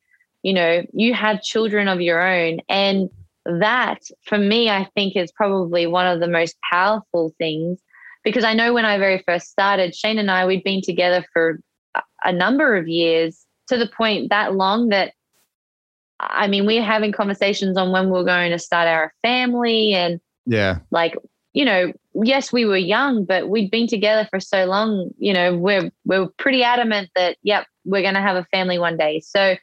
[0.42, 3.10] you know you have children of your own and
[3.60, 7.80] that for me i think is probably one of the most powerful things
[8.24, 11.60] because i know when i very first started shane and i we'd been together for
[12.24, 15.12] a number of years to the point that long that
[16.20, 20.78] I mean, we're having conversations on when we're going to start our family and yeah,
[20.90, 21.14] like,
[21.52, 25.56] you know, yes, we were young, but we'd been together for so long, you know,
[25.56, 29.20] we're we're pretty adamant that, yep, we're gonna have a family one day.
[29.20, 29.56] So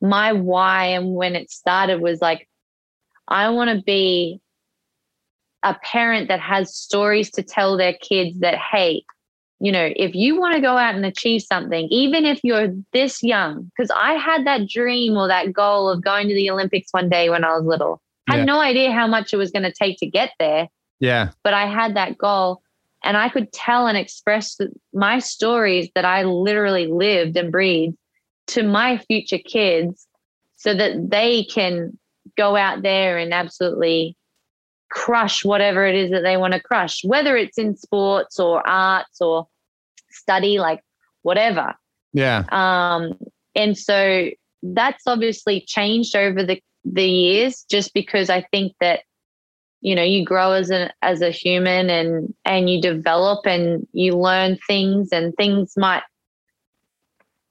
[0.00, 2.48] my why and when it started was like,
[3.30, 4.40] I want to be
[5.62, 9.04] a parent that has stories to tell their kids that, hey,
[9.60, 13.22] you know, if you want to go out and achieve something, even if you're this
[13.22, 17.10] young, because I had that dream or that goal of going to the Olympics one
[17.10, 18.00] day when I was little.
[18.28, 20.68] I had no idea how much it was going to take to get there.
[21.00, 21.30] Yeah.
[21.42, 22.62] But I had that goal
[23.02, 24.56] and I could tell and express
[24.94, 27.96] my stories that I literally lived and breathed
[28.48, 30.06] to my future kids
[30.56, 31.98] so that they can
[32.36, 34.16] go out there and absolutely
[34.90, 39.20] crush whatever it is that they want to crush, whether it's in sports or arts
[39.20, 39.46] or
[40.10, 40.82] study, like
[41.22, 41.74] whatever.
[42.12, 42.44] Yeah.
[42.50, 43.18] Um,
[43.54, 44.30] and so
[44.62, 49.00] that's obviously changed over the the years, just because I think that
[49.80, 54.16] you know you grow as a as a human and and you develop and you
[54.16, 56.02] learn things and things might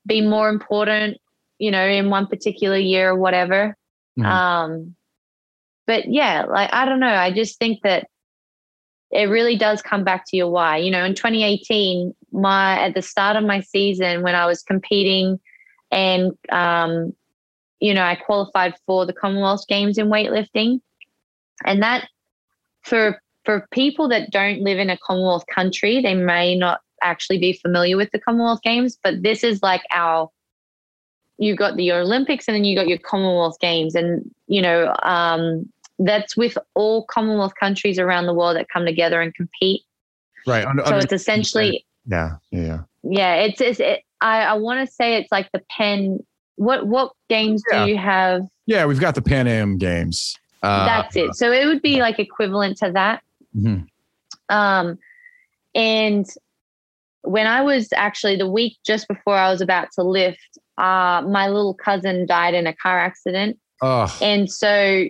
[0.05, 1.17] be more important
[1.57, 3.75] you know in one particular year or whatever
[4.17, 4.25] Mhm.
[4.25, 4.95] um
[5.87, 8.07] but yeah like i don't know i just think that
[9.11, 13.01] it really does come back to your why you know in 2018 my at the
[13.01, 15.39] start of my season when i was competing
[15.91, 17.13] and um
[17.79, 20.79] you know i qualified for the commonwealth games in weightlifting
[21.65, 22.07] and that
[22.83, 27.53] for for people that don't live in a commonwealth country they may not actually be
[27.53, 30.29] familiar with the commonwealth games but this is like our
[31.39, 35.67] you got the olympics and then you got your commonwealth games and you know um
[35.99, 39.81] that's with all commonwealth countries around the world that come together and compete
[40.47, 40.63] Right.
[40.63, 42.37] So under- it's essentially yeah.
[42.51, 42.81] Yeah.
[43.03, 43.35] Yeah.
[43.35, 46.19] it's, it's it, i i want to say it's like the pen
[46.55, 47.85] what what games Yeah.
[47.85, 48.85] do you have Yeah.
[48.85, 50.37] We've got the Pan Am games.
[50.61, 53.21] Uh, that's it so it would be like equivalent to that
[53.55, 53.85] mhm.
[54.49, 54.97] um
[55.73, 56.25] and
[57.21, 61.47] when i was actually the week just before i was about to lift uh my
[61.47, 65.05] little cousin died in a car accident Oh, and so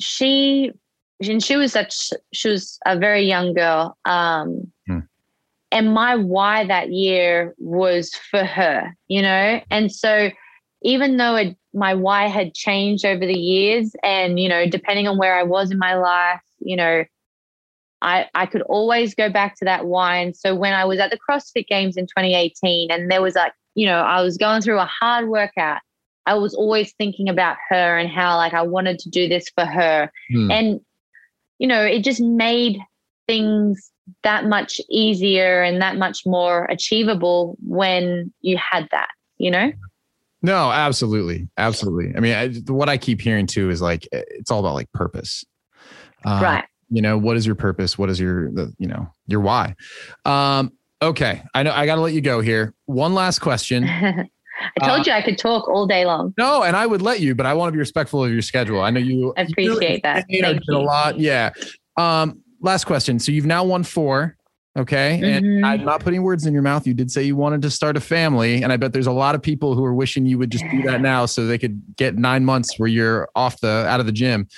[0.00, 0.70] she
[1.20, 5.00] and she was such she was a very young girl um Hmm.
[5.70, 10.30] and my why that year was for her you know and so
[10.82, 15.18] even though it, my why had changed over the years and you know depending on
[15.18, 17.04] where i was in my life you know
[18.04, 20.16] I, I could always go back to that why.
[20.16, 23.52] And so when I was at the CrossFit Games in 2018, and there was like,
[23.74, 25.80] you know, I was going through a hard workout,
[26.26, 29.64] I was always thinking about her and how like I wanted to do this for
[29.64, 30.10] her.
[30.30, 30.50] Hmm.
[30.50, 30.80] And,
[31.58, 32.78] you know, it just made
[33.26, 33.90] things
[34.22, 39.08] that much easier and that much more achievable when you had that,
[39.38, 39.72] you know?
[40.42, 42.16] No, absolutely, absolutely.
[42.16, 45.44] I mean, I, what I keep hearing too is like it's all about like purpose,
[46.24, 46.64] uh, right?
[46.90, 47.96] You know, what is your purpose?
[47.96, 49.76] What is your the you know your why?
[50.24, 50.72] Um,
[51.02, 52.74] okay, I know I got to let you go here.
[52.86, 53.84] One last question.
[54.76, 56.34] I told uh, you I could talk all day long.
[56.38, 58.80] No, and I would let you, but I want to be respectful of your schedule.
[58.80, 60.24] I know you I appreciate you, that.
[60.28, 61.18] You know, a lot.
[61.18, 61.50] Yeah.
[61.96, 63.18] Um, last question.
[63.18, 64.36] So you've now won four.
[64.78, 65.20] Okay.
[65.22, 65.46] Mm-hmm.
[65.46, 66.86] And I'm not putting words in your mouth.
[66.86, 68.62] You did say you wanted to start a family.
[68.62, 70.82] And I bet there's a lot of people who are wishing you would just do
[70.82, 74.12] that now so they could get nine months where you're off the out of the
[74.12, 74.48] gym.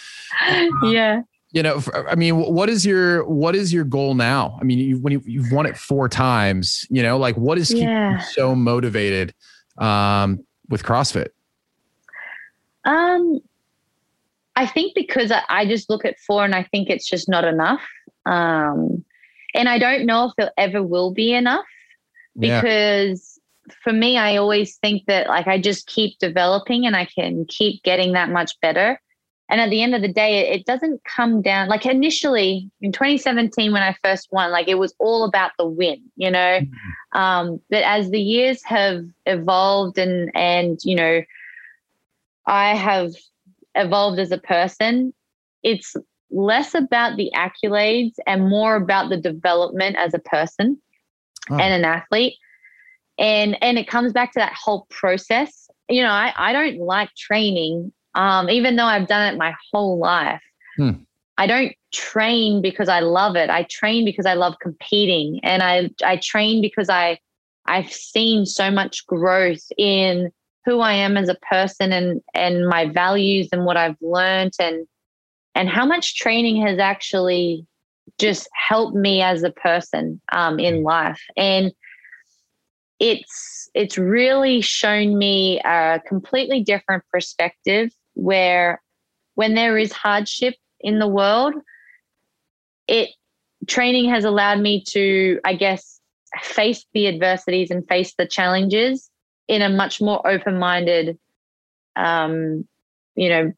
[0.85, 1.23] yeah.
[1.55, 1.81] You know,
[2.11, 4.59] I mean, what is your what is your goal now?
[4.61, 7.69] I mean, you, when you, you've won it four times, you know, like what is
[7.69, 8.17] keeping yeah.
[8.17, 9.33] you so motivated
[9.79, 11.29] um, with CrossFit?
[12.85, 13.39] Um,
[14.57, 17.45] I think because I, I just look at four and I think it's just not
[17.45, 17.83] enough.
[18.27, 19.05] Um,
[19.55, 21.65] and I don't know if it ever will be enough
[22.37, 23.39] because
[23.69, 23.75] yeah.
[23.85, 27.85] for me, I always think that like I just keep developing and I can keep
[27.85, 29.01] getting that much better.
[29.51, 33.73] And at the end of the day, it, doesn't come down like initially in 2017
[33.73, 36.61] when I first won, like it was all about the win, you know.
[36.61, 37.19] Mm-hmm.
[37.19, 41.23] Um, but as the years have evolved and and you know,
[42.47, 43.13] I have
[43.75, 45.13] evolved as a person,
[45.63, 45.95] it's
[46.31, 50.81] less about the accolades and more about the development as a person
[51.51, 51.59] oh.
[51.59, 52.35] and an athlete.
[53.19, 55.69] And and it comes back to that whole process.
[55.89, 59.99] You know, I, I don't like training, um, even though I've done it my whole
[59.99, 60.43] life.
[60.77, 60.91] Hmm.
[61.37, 63.51] I don't train because I love it.
[63.51, 65.41] I train because I love competing.
[65.43, 67.19] And I I train because I
[67.67, 70.31] I've seen so much growth in
[70.65, 74.87] who I am as a person and and my values and what I've learned and
[75.55, 77.67] and how much training has actually
[78.19, 80.85] just helped me as a person um, in mm.
[80.85, 81.73] life and
[83.01, 88.83] it's it's really shown me a completely different perspective where
[89.35, 91.55] when there is hardship in the world
[92.87, 93.11] it
[93.67, 96.01] training has allowed me to i guess
[96.41, 99.11] face the adversities and face the challenges
[99.49, 101.19] in a much more open-minded
[101.97, 102.67] um,
[103.15, 103.53] you know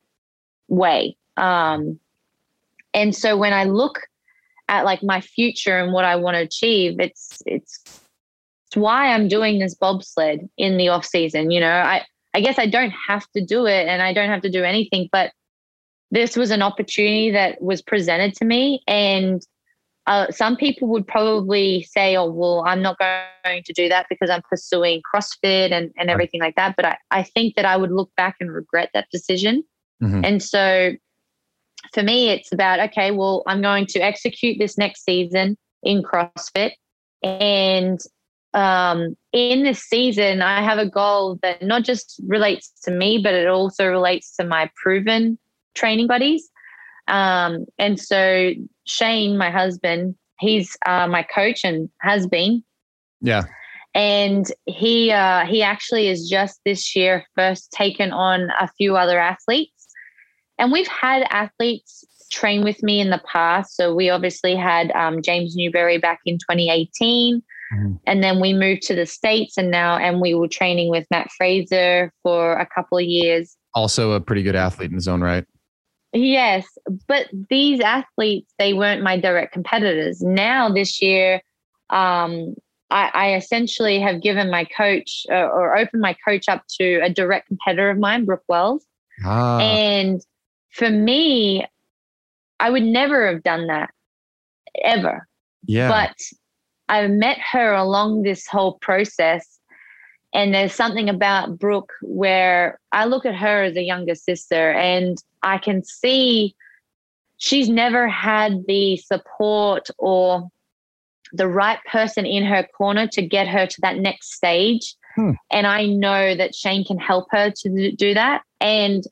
[0.69, 1.99] way um,
[2.97, 4.01] and so when I look
[4.69, 7.81] at like my future and what I want to achieve, it's it's
[8.67, 11.51] it's why I'm doing this bobsled in the off season.
[11.51, 12.05] You know, I
[12.37, 15.09] I guess I don't have to do it and I don't have to do anything,
[15.11, 15.33] but
[16.11, 19.41] this was an opportunity that was presented to me and
[20.07, 24.29] uh, some people would probably say, oh, well, I'm not going to do that because
[24.29, 26.77] I'm pursuing CrossFit and, and everything like that.
[26.77, 29.65] But I, I think that I would look back and regret that decision.
[30.01, 30.25] Mm-hmm.
[30.25, 30.93] And so
[31.93, 36.73] for me, it's about, okay, well, I'm going to execute this next season in CrossFit.
[37.25, 37.99] And
[38.57, 43.35] um, in this season, I have a goal that not just relates to me, but
[43.35, 45.39] it also relates to my proven
[45.75, 46.51] training buddies.
[47.07, 48.53] Um, and so
[48.85, 52.65] Shane, my husband, he's uh, my coach and has been.
[53.21, 53.45] Yeah.
[53.95, 59.19] And he uh, he actually is just this year first taken on a few other
[59.19, 59.77] athletes
[60.59, 63.77] and we've had athletes train with me in the past.
[63.77, 67.43] So we obviously had um, James Newbury back in 2018.
[67.73, 67.95] Mm-hmm.
[68.07, 71.31] And then we moved to the States and now, and we were training with Matt
[71.37, 73.57] Fraser for a couple of years.
[73.75, 75.45] Also a pretty good athlete in his own right.
[76.13, 76.67] Yes.
[77.09, 80.23] But these athletes, they weren't my direct competitors.
[80.23, 81.43] Now this year,
[81.91, 82.55] um,
[82.91, 87.11] I, I, essentially have given my coach uh, or opened my coach up to a
[87.11, 88.87] direct competitor of mine, Brooke Wells.
[89.25, 89.59] Ah.
[89.59, 90.25] And
[90.71, 91.67] for me,
[92.61, 93.91] I would never have done that
[94.83, 95.27] ever.
[95.65, 95.89] Yeah.
[95.89, 96.17] But
[96.89, 99.59] I met her along this whole process.
[100.35, 105.17] And there's something about Brooke where I look at her as a younger sister and
[105.43, 106.55] I can see
[107.39, 110.49] she's never had the support or
[111.33, 114.95] the right person in her corner to get her to that next stage.
[115.15, 115.33] Hmm.
[115.51, 118.43] And I know that Shane can help her to do that.
[118.61, 119.05] And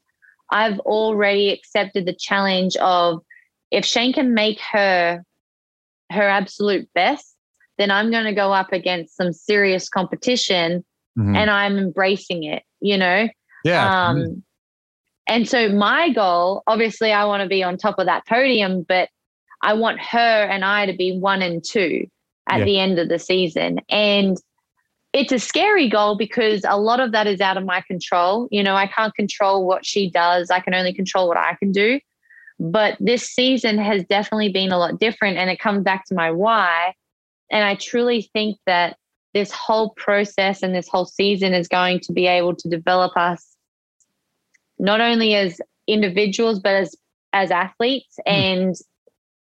[0.51, 3.23] I've already accepted the challenge of
[3.71, 5.25] if Shane can make her
[6.11, 7.34] her absolute best,
[7.79, 10.85] then I'm going to go up against some serious competition
[11.19, 11.35] mm-hmm.
[11.35, 13.29] and I'm embracing it, you know?
[13.65, 14.09] Yeah.
[14.09, 14.39] Um, mm-hmm.
[15.27, 19.09] And so my goal, obviously, I want to be on top of that podium, but
[19.63, 22.07] I want her and I to be one and two
[22.49, 22.65] at yeah.
[22.65, 23.81] the end of the season.
[23.89, 24.37] And
[25.15, 28.49] it's a scary goal because a lot of that is out of my control.
[28.51, 31.73] You know, I can't control what she does, I can only control what I can
[31.73, 32.01] do.
[32.61, 35.39] But this season has definitely been a lot different.
[35.39, 36.95] And it comes back to my why.
[37.55, 38.97] And I truly think that
[39.33, 43.57] this whole process and this whole season is going to be able to develop us
[44.79, 46.97] not only as individuals but as
[47.33, 48.19] as athletes.
[48.27, 48.33] Mm.
[48.33, 48.75] and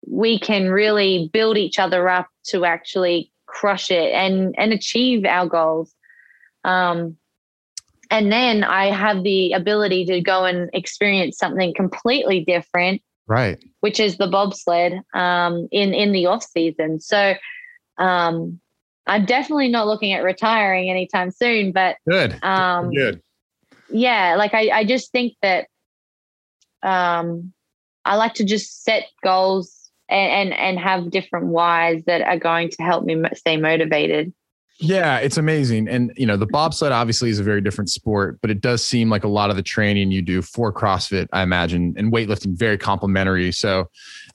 [0.07, 5.47] we can really build each other up to actually crush it and and achieve our
[5.47, 5.93] goals.
[6.65, 7.17] Um,
[8.11, 13.63] and then i have the ability to go and experience something completely different right.
[13.81, 17.01] which is the bobsled um, in in the off season.
[17.01, 17.35] So
[17.99, 18.61] um,
[19.07, 22.39] i'm definitely not looking at retiring anytime soon but good.
[22.43, 23.23] Um, good
[23.91, 25.67] yeah like i i just think that
[26.83, 27.53] um
[28.05, 32.71] i like to just set goals and and, and have different whys that are going
[32.71, 34.33] to help me stay motivated
[34.81, 35.89] yeah, it's amazing.
[35.89, 39.11] And, you know, the bobsled obviously is a very different sport, but it does seem
[39.11, 42.79] like a lot of the training you do for CrossFit, I imagine, and weightlifting very
[42.79, 43.51] complementary.
[43.51, 43.91] So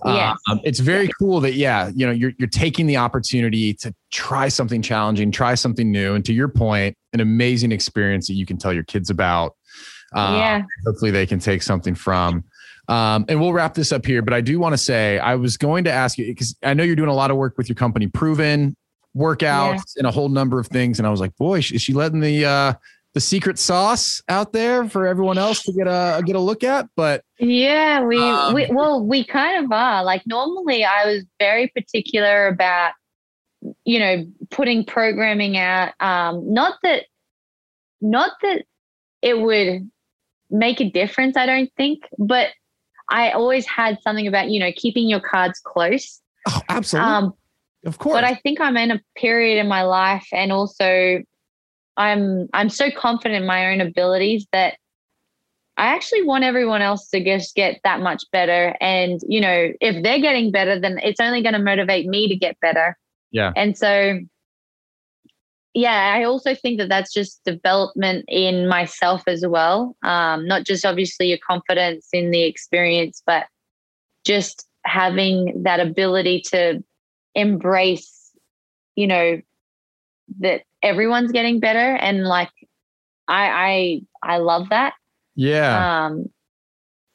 [0.06, 0.38] uh, yes.
[0.50, 4.50] um, it's very cool that, yeah, you know, you're, you're taking the opportunity to try
[4.50, 6.14] something challenging, try something new.
[6.14, 9.56] And to your point, an amazing experience that you can tell your kids about.
[10.14, 10.62] Uh, yeah.
[10.86, 12.44] Hopefully they can take something from.
[12.90, 15.56] Um, and we'll wrap this up here, but I do want to say I was
[15.56, 17.78] going to ask you because I know you're doing a lot of work with your
[17.78, 18.76] company, Proven
[19.16, 20.00] workouts yeah.
[20.00, 21.00] and a whole number of things.
[21.00, 22.74] And I was like, boy, is she letting the uh,
[23.14, 26.88] the secret sauce out there for everyone else to get a get a look at?
[26.96, 30.04] But yeah, we um, we well we kind of are.
[30.04, 32.94] Like normally, I was very particular about
[33.86, 35.94] you know putting programming out.
[36.00, 37.06] Um, not that
[38.02, 38.66] not that
[39.22, 39.90] it would
[40.50, 41.38] make a difference.
[41.38, 42.50] I don't think, but
[43.10, 46.20] I always had something about you know keeping your cards close.
[46.48, 47.12] Oh, absolutely.
[47.12, 47.34] Um,
[47.86, 48.16] of course.
[48.16, 51.22] But I think I'm in a period in my life and also
[51.98, 54.76] I'm I'm so confident in my own abilities that
[55.76, 58.76] I actually want everyone else to just get that much better.
[58.80, 62.36] And, you know, if they're getting better, then it's only going to motivate me to
[62.36, 62.96] get better.
[63.32, 63.52] Yeah.
[63.56, 64.20] And so,
[65.74, 69.96] yeah, I also think that that's just development in myself as well.
[70.04, 73.48] Um, not just obviously your confidence in the experience, but
[74.24, 76.84] just having that ability to
[77.36, 78.32] embrace,
[78.96, 79.42] you know,
[80.40, 82.52] that everyone's getting better and like
[83.28, 84.94] I I I love that.
[85.36, 86.06] Yeah.
[86.06, 86.30] Um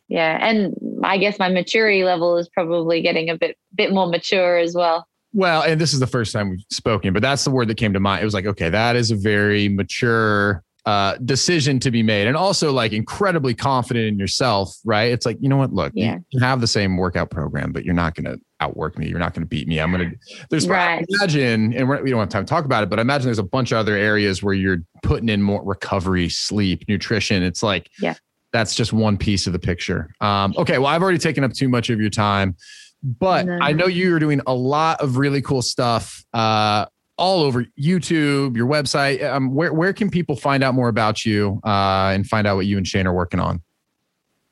[0.08, 4.56] yeah, and I guess my maturity level is probably getting a bit bit more mature
[4.56, 5.06] as well.
[5.34, 7.92] Well, and this is the first time we've spoken, but that's the word that came
[7.92, 8.22] to mind.
[8.22, 12.34] It was like, okay, that is a very mature uh, decision to be made and
[12.34, 15.12] also like incredibly confident in yourself, right?
[15.12, 15.70] It's like, you know what?
[15.70, 16.16] Look, yeah.
[16.30, 19.06] you have the same workout program, but you're not going to outwork me.
[19.06, 19.80] You're not going to beat me.
[19.80, 20.16] I'm going to,
[20.48, 21.04] there's, right.
[21.10, 23.42] imagine, and we don't have time to talk about it, but I imagine there's a
[23.42, 27.42] bunch of other areas where you're putting in more recovery, sleep, nutrition.
[27.42, 28.14] It's like, yeah,
[28.54, 30.08] that's just one piece of the picture.
[30.22, 30.78] Um, okay.
[30.78, 32.56] Well, I've already taken up too much of your time,
[33.02, 33.58] but no.
[33.60, 36.24] I know you're doing a lot of really cool stuff.
[36.32, 36.86] Uh,
[37.18, 39.22] all over YouTube, your website.
[39.22, 42.66] Um, where where can people find out more about you uh, and find out what
[42.66, 43.62] you and Shane are working on?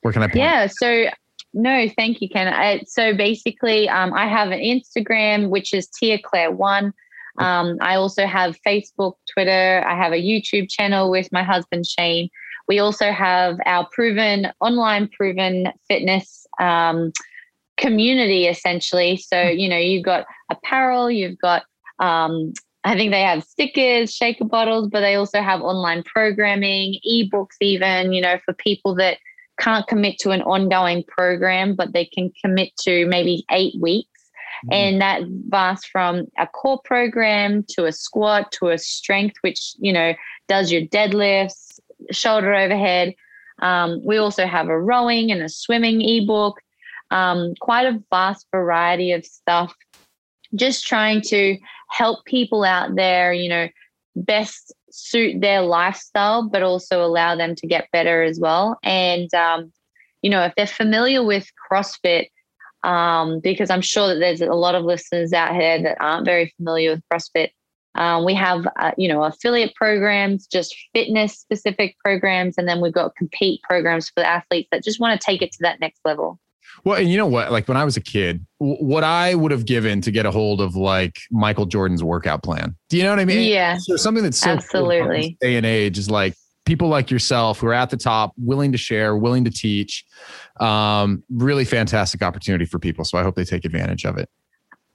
[0.02, 0.26] Where can I?
[0.26, 0.36] Point?
[0.36, 0.66] Yeah.
[0.66, 1.06] So
[1.54, 2.52] no, thank you, Ken.
[2.52, 6.92] I, so basically, um, I have an Instagram which is Tia Clair One.
[7.38, 9.84] Um, I also have Facebook, Twitter.
[9.86, 12.28] I have a YouTube channel with my husband Shane.
[12.68, 17.12] We also have our proven online proven fitness um,
[17.76, 19.16] community essentially.
[19.16, 21.64] So you know you've got apparel, you've got
[21.98, 22.52] um,
[22.84, 28.12] I think they have stickers, shaker bottles, but they also have online programming, ebooks, even,
[28.12, 29.18] you know, for people that
[29.58, 34.30] can't commit to an ongoing program, but they can commit to maybe eight weeks.
[34.66, 34.72] Mm-hmm.
[34.72, 39.92] And that vasts from a core program to a squat to a strength, which, you
[39.92, 40.14] know,
[40.48, 41.80] does your deadlifts,
[42.12, 43.14] shoulder overhead.
[43.60, 46.60] Um, we also have a rowing and a swimming ebook,
[47.10, 49.74] um, quite a vast variety of stuff
[50.56, 51.56] just trying to
[51.90, 53.68] help people out there, you know,
[54.16, 58.78] best suit their lifestyle, but also allow them to get better as well.
[58.82, 59.72] And, um,
[60.22, 62.28] you know, if they're familiar with CrossFit,
[62.82, 66.52] um, because I'm sure that there's a lot of listeners out here that aren't very
[66.56, 67.50] familiar with CrossFit.
[67.94, 72.92] Um, we have, uh, you know, affiliate programs, just fitness specific programs, and then we've
[72.92, 76.38] got compete programs for athletes that just want to take it to that next level.
[76.84, 77.50] Well, and you know what?
[77.50, 80.30] Like when I was a kid, w- what I would have given to get a
[80.30, 82.76] hold of like Michael Jordan's workout plan.
[82.88, 83.48] Do you know what I mean?
[83.48, 83.76] Yeah.
[83.78, 87.68] So something that's so absolutely cool day and age is like people like yourself who
[87.68, 90.04] are at the top, willing to share, willing to teach.
[90.60, 93.04] Um, really fantastic opportunity for people.
[93.04, 94.28] So I hope they take advantage of it.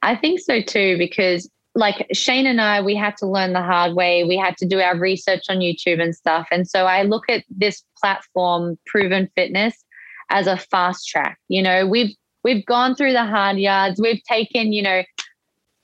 [0.02, 3.96] I think so too, because like Shane and I, we had to learn the hard
[3.96, 4.24] way.
[4.24, 6.48] We had to do our research on YouTube and stuff.
[6.52, 9.84] And so I look at this platform, Proven Fitness,
[10.32, 11.38] as a fast track.
[11.48, 14.00] You know, we've we've gone through the hard yards.
[14.02, 15.04] We've taken, you know,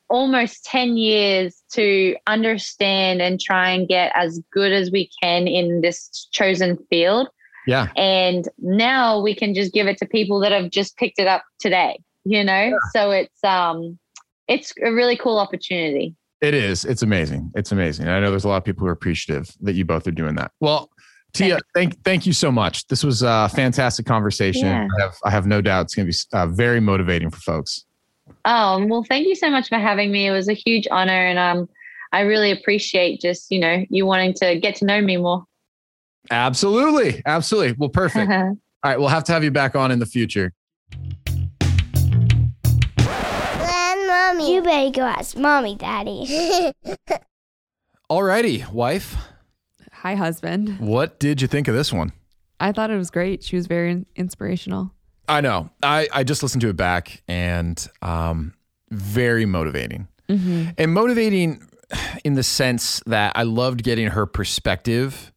[0.10, 5.82] almost 10 years to understand and try and get as good as we can in
[5.82, 7.28] this chosen field.
[7.68, 7.88] Yeah.
[7.98, 11.44] And now we can just give it to people that have just picked it up
[11.60, 12.54] today, you know?
[12.54, 12.78] Yeah.
[12.94, 14.00] So it's um
[14.48, 16.16] it's a really cool opportunity.
[16.40, 16.86] It is.
[16.86, 17.52] It's amazing.
[17.56, 18.08] It's amazing.
[18.08, 20.36] I know there's a lot of people who are appreciative that you both are doing
[20.36, 20.52] that.
[20.62, 20.90] Well,
[21.34, 22.88] Tia, thank thank you so much.
[22.88, 24.68] This was a fantastic conversation.
[24.68, 24.88] Yeah.
[24.98, 27.86] I have I have no doubt it's going to be uh, very motivating for folks.
[28.46, 30.28] Oh well, thank you so much for having me.
[30.28, 31.70] It was a huge honor, and um,
[32.12, 35.44] I really appreciate just you know you wanting to get to know me more.
[36.32, 37.76] Absolutely, absolutely.
[37.78, 38.32] Well, perfect.
[38.32, 40.54] All right, we'll have to have you back on in the future.
[44.08, 46.26] Mommy, you better go ask mommy, daddy.
[48.10, 49.16] Alrighty, wife.
[50.08, 50.80] Hi, husband.
[50.80, 52.14] What did you think of this one?
[52.62, 53.44] I thought it was great.
[53.44, 54.94] She was very inspirational.
[55.28, 55.70] I know.
[55.84, 58.54] I, I just listened to it back and um,
[58.90, 60.08] very motivating.
[60.30, 60.70] Mm-hmm.
[60.78, 61.62] And motivating
[62.24, 65.34] in the sense that I loved getting her perspective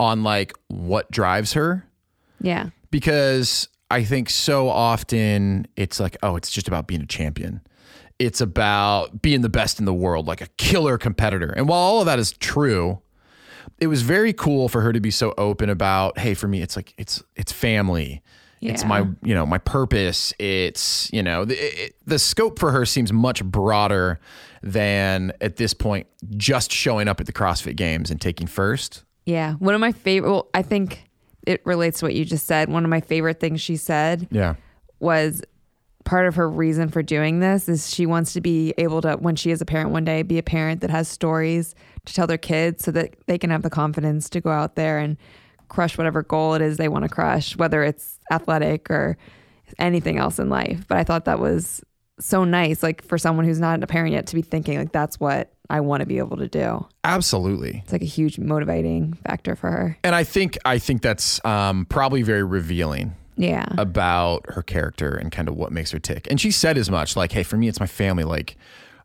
[0.00, 1.86] on like what drives her.
[2.40, 2.70] Yeah.
[2.90, 7.60] Because I think so often it's like, oh, it's just about being a champion.
[8.18, 11.50] It's about being the best in the world, like a killer competitor.
[11.50, 13.02] And while all of that is true,
[13.78, 16.76] it was very cool for her to be so open about, hey, for me, it's
[16.76, 18.22] like it's it's family.
[18.60, 18.72] Yeah.
[18.72, 20.32] It's my, you know, my purpose.
[20.38, 24.18] It's, you know, the, it, the scope for her seems much broader
[24.62, 26.06] than at this point
[26.38, 29.04] just showing up at the CrossFit Games and taking first.
[29.26, 29.52] Yeah.
[29.54, 31.04] One of my favorite, well, I think
[31.46, 32.70] it relates to what you just said.
[32.70, 34.54] One of my favorite things she said yeah.
[35.00, 35.42] was
[36.06, 39.36] part of her reason for doing this is she wants to be able to, when
[39.36, 41.74] she is a parent one day, be a parent that has stories
[42.06, 44.98] to tell their kids so that they can have the confidence to go out there
[44.98, 45.18] and
[45.68, 49.18] crush whatever goal it is they want to crush, whether it's athletic or
[49.78, 50.86] anything else in life.
[50.88, 51.82] But I thought that was
[52.20, 55.18] so nice, like for someone who's not a parent yet to be thinking, like, that's
[55.18, 56.86] what I want to be able to do.
[57.02, 57.80] Absolutely.
[57.82, 59.98] It's like a huge motivating factor for her.
[60.04, 63.66] And I think, I think that's um, probably very revealing yeah.
[63.78, 66.26] about her character and kind of what makes her tick.
[66.30, 68.24] And she said as much like hey for me it's my family.
[68.24, 68.56] Like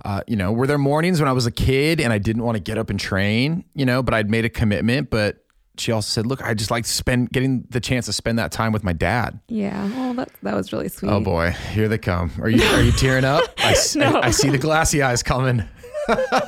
[0.03, 2.55] uh, you know were there mornings when i was a kid and i didn't want
[2.55, 5.45] to get up and train you know but i'd made a commitment but
[5.77, 8.71] she also said look i just like spend getting the chance to spend that time
[8.71, 9.39] with my dad.
[9.47, 9.87] Yeah.
[9.95, 11.09] Well that, that was really sweet.
[11.09, 11.51] Oh boy.
[11.71, 12.31] Here they come.
[12.41, 13.43] Are you are you tearing up?
[13.59, 14.19] I, no.
[14.19, 15.63] I, I see the glassy eyes coming.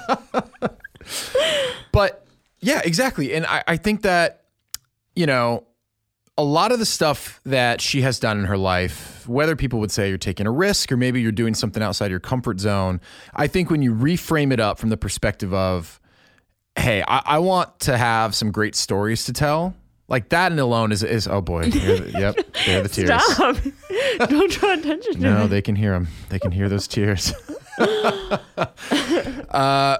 [1.91, 2.25] But
[2.59, 3.33] yeah exactly.
[3.33, 4.45] And I, I think that
[5.15, 5.65] you know
[6.37, 9.91] a lot of the stuff that she has done in her life, whether people would
[9.91, 12.99] say you're taking a risk or maybe you're doing something outside your comfort zone,
[13.35, 15.99] I think when you reframe it up from the perspective of,
[16.75, 19.75] hey, I, I want to have some great stories to tell.
[20.09, 23.23] Like that and alone is is oh boy, the, yep, they're the tears.
[23.23, 23.55] Stop!
[24.29, 25.21] Don't draw attention.
[25.21, 26.09] No, they can hear them.
[26.29, 27.33] They can hear those tears.
[27.79, 29.97] uh,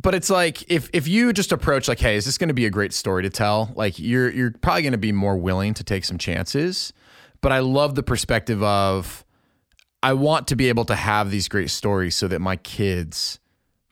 [0.00, 2.66] but it's like if if you just approach like, hey, is this going to be
[2.66, 3.72] a great story to tell?
[3.74, 6.92] Like you're you're probably going to be more willing to take some chances.
[7.40, 9.24] But I love the perspective of
[10.02, 13.38] I want to be able to have these great stories so that my kids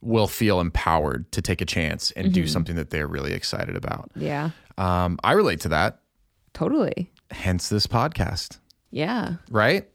[0.00, 2.34] will feel empowered to take a chance and mm-hmm.
[2.34, 4.10] do something that they're really excited about.
[4.14, 4.50] Yeah.
[4.76, 6.00] Um, I relate to that.
[6.54, 7.10] Totally.
[7.30, 8.58] Hence this podcast.
[8.90, 9.34] Yeah.
[9.50, 9.88] Right?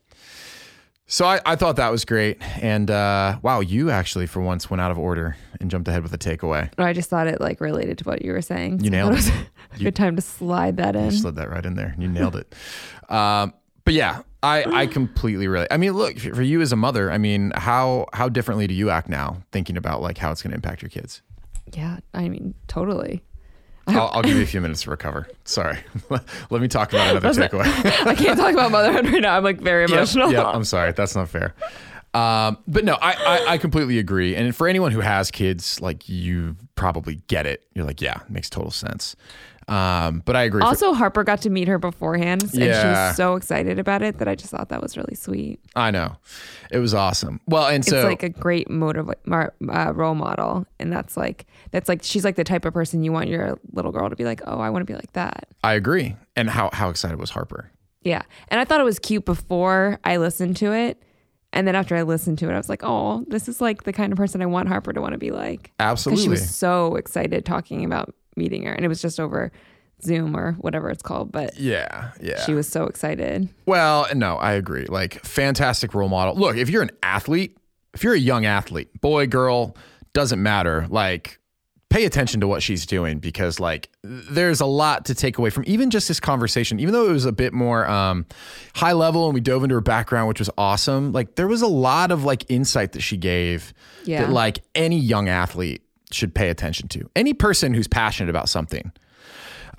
[1.14, 2.41] So I, I thought that was great.
[2.59, 6.11] And uh, wow, you actually for once went out of order and jumped ahead with
[6.11, 6.72] a takeaway.
[6.80, 8.80] I just thought it like related to what you were saying.
[8.80, 9.16] You so nailed it.
[9.18, 9.34] Was a
[9.78, 11.05] you, good time to slide that in.
[11.05, 11.93] You slid that right in there.
[11.99, 12.55] You nailed it.
[13.09, 13.53] Um,
[13.86, 15.68] but yeah, I, I completely relate.
[15.70, 17.11] I mean, look for you as a mother.
[17.11, 20.49] I mean, how how differently do you act now, thinking about like how it's going
[20.49, 21.22] to impact your kids?
[21.74, 23.24] Yeah, I mean, totally.
[23.88, 25.28] I'll, I'll, give you a few minutes to recover.
[25.44, 25.78] Sorry.
[26.50, 27.66] Let me talk about another takeaway.
[28.08, 29.36] I can't talk about motherhood right now.
[29.36, 30.32] I'm like very emotional.
[30.32, 30.94] Yeah, yep, I'm sorry.
[30.94, 31.54] That's not fair.
[32.14, 34.36] Um, but no, I, I, I, completely agree.
[34.36, 37.66] And for anyone who has kids, like you probably get it.
[37.74, 39.16] You're like, yeah, makes total sense.
[39.68, 40.61] Um, but I agree.
[40.61, 42.82] Also, for, Harper got to meet her beforehand, and yeah.
[42.82, 45.59] she was so excited about it that I just thought that was really sweet.
[45.76, 46.18] I know,
[46.72, 47.39] it was awesome.
[47.47, 51.88] Well, and so it's like a great motive uh, role model, and that's like that's
[51.89, 54.41] like she's like the type of person you want your little girl to be like.
[54.45, 55.47] Oh, I want to be like that.
[55.64, 56.16] I agree.
[56.36, 57.72] And how how excited was Harper?
[58.01, 61.01] Yeah, and I thought it was cute before I listened to it.
[61.53, 63.93] And then after I listened to it, I was like, oh, this is like the
[63.93, 65.72] kind of person I want Harper to want to be like.
[65.80, 66.24] Absolutely.
[66.24, 69.52] She was so excited talking about meeting her, and it was just over
[70.02, 71.32] Zoom or whatever it's called.
[71.32, 73.48] But yeah, yeah, she was so excited.
[73.66, 74.86] Well, no, I agree.
[74.86, 76.36] Like, fantastic role model.
[76.36, 77.58] Look, if you're an athlete,
[77.94, 79.76] if you're a young athlete, boy, girl,
[80.14, 80.88] doesn't matter.
[80.90, 81.40] Like,
[81.90, 85.64] pay attention to what she's doing because like there's a lot to take away from
[85.68, 88.26] even just this conversation even though it was a bit more um,
[88.74, 91.68] high level and we dove into her background which was awesome like there was a
[91.68, 93.76] lot of like insight that she gave
[94.06, 94.24] Yeah.
[94.24, 95.83] that like any young athlete
[96.14, 98.91] should pay attention to any person who's passionate about something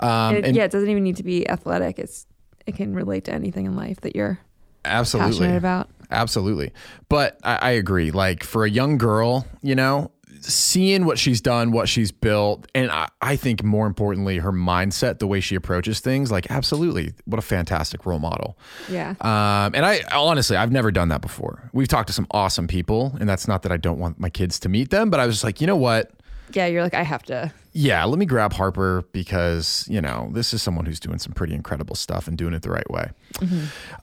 [0.01, 1.99] um, It- and yeah, it doesn't even need to be athletic.
[1.99, 2.27] It's
[2.67, 4.39] it can relate to anything in life that you're
[4.85, 5.89] absolutely passionate about.
[6.11, 6.73] Absolutely.
[7.09, 8.11] But I, I agree.
[8.11, 10.11] Like for a young girl, you know,
[10.41, 15.19] seeing what she's done, what she's built, and I, I think more importantly, her mindset,
[15.19, 18.59] the way she approaches things, like absolutely, what a fantastic role model.
[18.91, 19.11] Yeah.
[19.21, 21.71] Um, and I honestly, I've never done that before.
[21.73, 24.59] We've talked to some awesome people, and that's not that I don't want my kids
[24.61, 26.11] to meet them, but I was just like, you know what?
[26.53, 27.53] Yeah, you're like I have to.
[27.73, 31.55] Yeah, let me grab Harper because, you know, this is someone who's doing some pretty
[31.55, 33.11] incredible stuff and doing it the right way.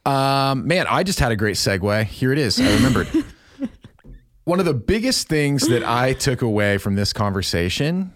[0.06, 2.04] Um, man, I just had a great segue.
[2.06, 2.60] Here it is.
[2.60, 3.08] I remembered.
[4.44, 8.12] One of the biggest things that I took away from this conversation,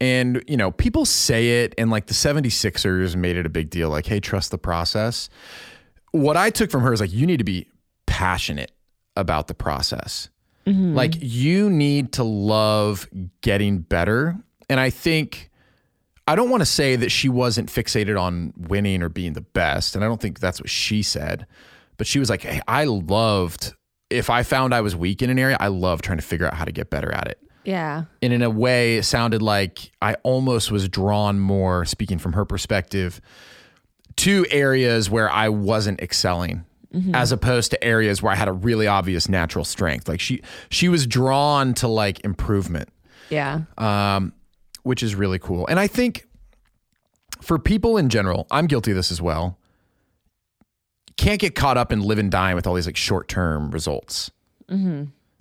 [0.00, 3.88] and, you know, people say it, and like the 76ers made it a big deal,
[3.88, 5.28] like, hey, trust the process.
[6.12, 7.66] What I took from her is like, you need to be
[8.06, 8.70] passionate
[9.16, 10.28] about the process.
[10.70, 10.94] Mm-hmm.
[10.94, 13.08] Like you need to love
[13.40, 14.36] getting better.
[14.68, 15.50] And I think
[16.26, 19.96] I don't want to say that she wasn't fixated on winning or being the best.
[19.96, 21.46] And I don't think that's what she said.
[21.96, 23.74] But she was like, hey, I loved
[24.10, 26.54] if I found I was weak in an area, I love trying to figure out
[26.54, 27.38] how to get better at it.
[27.64, 28.04] Yeah.
[28.20, 32.44] And in a way, it sounded like I almost was drawn more, speaking from her
[32.44, 33.20] perspective,
[34.16, 36.64] to areas where I wasn't excelling.
[37.14, 40.08] As opposed to areas where I had a really obvious natural strength.
[40.08, 42.88] Like she she was drawn to like improvement
[43.28, 43.60] Yeah.
[43.78, 44.32] um,
[44.82, 45.66] which is really cool.
[45.68, 46.26] And I think
[47.40, 49.56] for people in general, I'm guilty of this as well.
[51.16, 54.30] Can't get caught up in live and die with all these like short term results.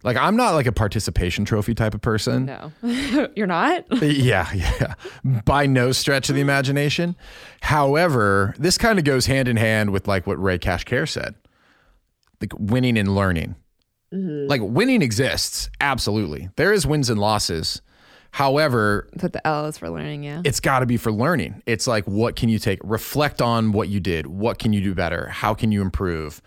[0.04, 2.46] Like I'm not like a participation trophy type of person.
[2.46, 2.72] No.
[3.36, 3.86] you're not?
[4.02, 4.94] Yeah, yeah.
[5.46, 7.16] By no stretch of the imagination.
[7.62, 11.36] However, this kind of goes hand in hand with like what Ray Cashcare said.
[12.42, 13.56] Like winning and learning.
[14.12, 16.50] Like winning exists, absolutely.
[16.56, 17.82] There is wins and losses.
[18.32, 20.42] However, Put the L is for learning, yeah.
[20.46, 21.62] it's got to be for learning.
[21.66, 22.80] It's like, what can you take?
[22.84, 24.28] Reflect on what you did.
[24.28, 25.28] What can you do better?
[25.30, 26.42] How can you improve?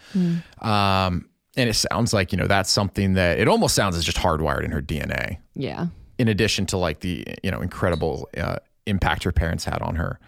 [0.61, 4.19] Um, and it sounds like, you know, that's something that it almost sounds as just
[4.19, 5.87] hardwired in her DNA, yeah.
[6.19, 10.19] in addition to like the, you know, incredible uh, impact her parents had on her.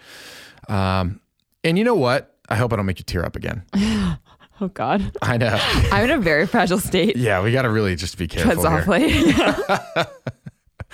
[0.69, 1.21] Um,
[1.63, 2.37] and you know what?
[2.49, 3.63] I hope I don't make you tear up again.
[4.61, 5.17] Oh God.
[5.21, 5.59] I know.
[5.91, 7.17] I'm in a very fragile state.
[7.17, 8.63] yeah, we got to really just be careful.
[8.63, 8.85] Tread
[9.27, 9.53] Here.
[9.53, 10.05] softly.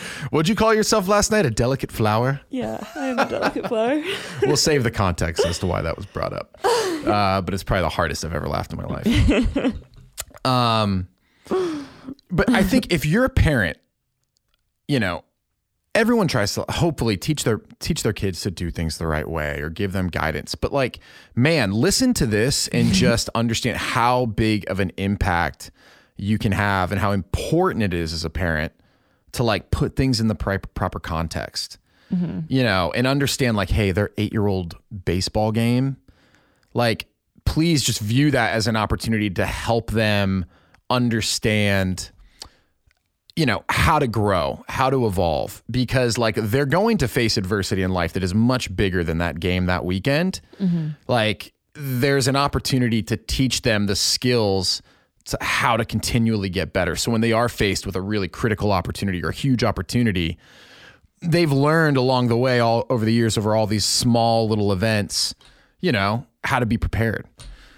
[0.30, 1.44] What'd you call yourself last night?
[1.44, 2.40] A delicate flower?
[2.48, 2.82] yeah.
[2.96, 4.02] I'm a delicate flower.
[4.42, 6.58] we'll save the context as to why that was brought up.
[6.64, 9.74] Uh, but it's probably the hardest I've ever laughed in my life.
[10.44, 11.08] Um,
[12.30, 13.78] but I think if you're a parent,
[14.88, 15.24] you know,
[15.94, 19.60] everyone tries to hopefully teach their teach their kids to do things the right way
[19.60, 20.54] or give them guidance.
[20.54, 21.00] But like,
[21.34, 25.70] man, listen to this and just understand how big of an impact
[26.16, 28.72] you can have and how important it is as a parent
[29.32, 31.78] to like put things in the pri- proper context
[32.48, 35.96] you know, and understand like, hey, their eight year old baseball game,
[36.74, 37.06] like,
[37.44, 40.44] please just view that as an opportunity to help them
[40.88, 42.10] understand,
[43.36, 47.82] you know, how to grow, how to evolve, because like they're going to face adversity
[47.82, 50.40] in life that is much bigger than that game that weekend.
[50.60, 50.88] Mm-hmm.
[51.08, 54.82] Like, there's an opportunity to teach them the skills
[55.26, 56.96] to how to continually get better.
[56.96, 60.36] So when they are faced with a really critical opportunity or a huge opportunity,
[61.22, 65.34] they've learned along the way all over the years over all these small little events,
[65.80, 67.26] you know, how to be prepared.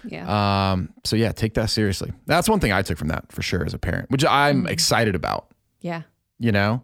[0.05, 0.71] Yeah.
[0.71, 2.11] Um, so yeah, take that seriously.
[2.25, 5.15] That's one thing I took from that for sure as a parent, which I'm excited
[5.15, 5.47] about,
[5.81, 6.03] yeah.
[6.39, 6.83] you know,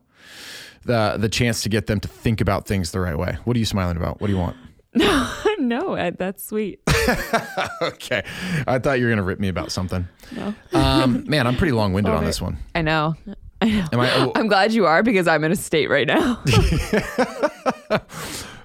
[0.85, 3.37] the, the chance to get them to think about things the right way.
[3.43, 4.21] What are you smiling about?
[4.21, 4.55] What do you want?
[5.59, 6.81] no, I, that's sweet.
[7.81, 8.23] okay.
[8.67, 10.07] I thought you were going to rip me about something.
[10.31, 10.55] No.
[10.73, 12.57] Um, man, I'm pretty long winded on this one.
[12.73, 13.15] I know.
[13.61, 13.85] I know.
[13.91, 16.41] Am I, oh, I'm glad you are because I'm in a state right now.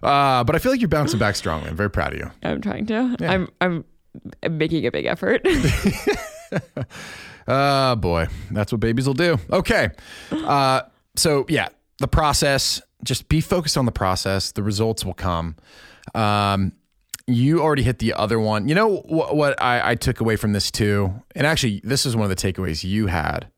[0.05, 1.69] Uh, but I feel like you're bouncing back strongly.
[1.71, 2.31] I'm very proud of you.
[2.43, 3.17] I'm trying to.
[3.21, 3.85] I'm I'm
[4.49, 5.43] making a big effort.
[7.49, 9.39] Oh boy, that's what babies will do.
[9.51, 9.91] Okay.
[10.31, 10.83] Uh,
[11.17, 14.53] so yeah, the process, just be focused on the process.
[14.53, 15.57] The results will come.
[16.15, 16.73] Um,
[17.27, 18.69] you already hit the other one.
[18.69, 21.13] You know what, what I, I took away from this too?
[21.35, 23.49] And actually, this is one of the takeaways you had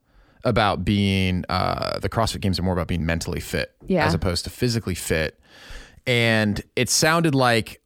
[0.44, 4.06] about being, uh, the CrossFit games are more about being mentally fit Yeah.
[4.06, 5.40] as opposed to physically fit.
[6.06, 7.80] And it sounded like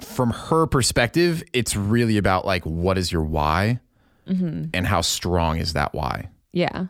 [0.00, 3.80] from her perspective, it's really about like, what is your why?
[4.26, 6.28] and how strong is that why?
[6.52, 6.86] yeah.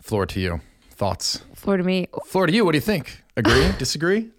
[0.00, 0.60] Floor to you.
[0.90, 1.42] thoughts?
[1.54, 2.08] Floor to me.
[2.26, 2.64] Floor to you.
[2.64, 3.22] What do you think?
[3.36, 3.70] Agree?
[3.78, 4.30] Disagree?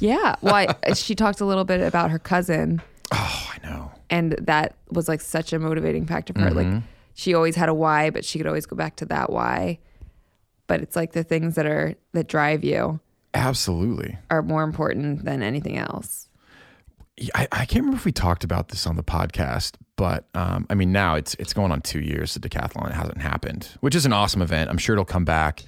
[0.00, 0.34] Yeah.
[0.42, 2.82] Well, I, she talked a little bit about her cousin,
[3.12, 3.92] Oh, I know.
[4.10, 6.50] and that was like such a motivating factor for her.
[6.50, 6.78] Like Mm-hmm.
[7.14, 9.78] she always had a why, but she could always go back to that why.
[10.66, 12.98] But it's like the things that are that drive you
[13.34, 14.16] Absolutely.
[14.30, 16.28] are more important than anything else.
[17.34, 20.74] I, I can't remember if we talked about this on the podcast, but um, I
[20.74, 22.34] mean, now it's it's going on two years.
[22.34, 24.70] The decathlon it hasn't happened, which is an awesome event.
[24.70, 25.62] I'm sure it'll come back.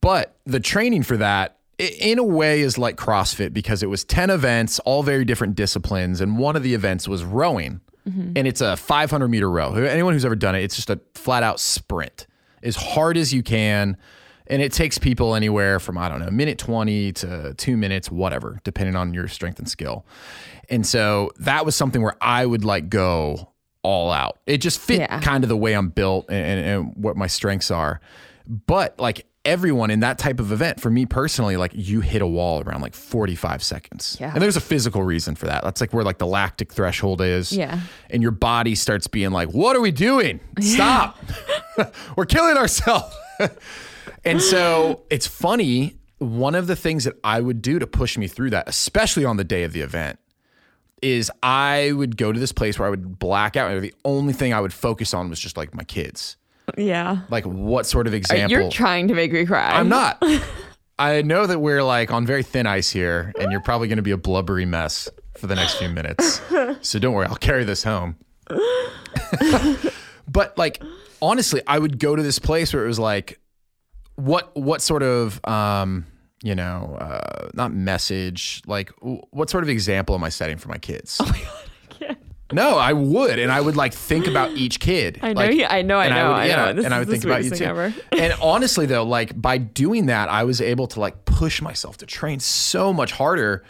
[0.00, 4.30] But the training for that, in a way, is like CrossFit because it was 10
[4.30, 6.20] events, all very different disciplines.
[6.20, 7.80] And one of the events was rowing.
[8.06, 9.72] And it's a 500 meter row.
[9.72, 12.26] Anyone who's ever done it, it's just a flat out sprint
[12.62, 13.96] as hard as you can.
[14.46, 18.10] And it takes people anywhere from, I don't know, a minute 20 to two minutes,
[18.10, 20.04] whatever, depending on your strength and skill.
[20.68, 24.38] And so that was something where I would like go all out.
[24.46, 25.20] It just fit Yeah.
[25.20, 28.00] kind of the way I'm built and, and, and what my strengths are.
[28.46, 32.26] But like everyone in that type of event, for me personally, like you hit a
[32.26, 34.16] wall around like 45 seconds.
[34.20, 34.32] Yeah.
[34.32, 35.64] And there's a physical reason for that.
[35.64, 37.50] That's like where like the lactic threshold is.
[37.52, 37.80] Yeah.
[38.10, 40.40] And your body starts being like, what are we doing?
[40.60, 41.18] Stop.
[42.16, 43.14] We're killing ourselves.
[44.24, 45.96] and so it's funny.
[46.18, 49.36] One of the things that I would do to push me through that, especially on
[49.36, 50.18] the day of the event,
[51.02, 54.32] is I would go to this place where I would black out, and the only
[54.32, 56.36] thing I would focus on was just like my kids.
[56.78, 57.18] Yeah.
[57.28, 58.50] Like, what sort of example?
[58.50, 59.70] You're trying to make me cry.
[59.70, 60.22] I'm not.
[60.98, 64.02] I know that we're like on very thin ice here, and you're probably going to
[64.02, 66.40] be a blubbery mess for the next few minutes.
[66.80, 68.16] So don't worry, I'll carry this home.
[70.28, 70.82] but like,
[71.22, 73.40] honestly, I would go to this place where it was like,
[74.16, 76.06] what what sort of um,
[76.42, 80.68] you know, uh, not message, like w- what sort of example am I setting for
[80.68, 81.18] my kids?
[81.20, 81.48] Oh my god,
[81.90, 82.18] I can't.
[82.52, 85.18] No, I would, and I would like think about each kid.
[85.22, 86.72] I know Like, I know, I know, would, I yeah, know.
[86.74, 87.64] This and I would think about you too.
[87.64, 87.92] ever.
[88.12, 92.06] and honestly, though, like by doing that, I was able to like push myself to
[92.06, 93.64] train so much harder.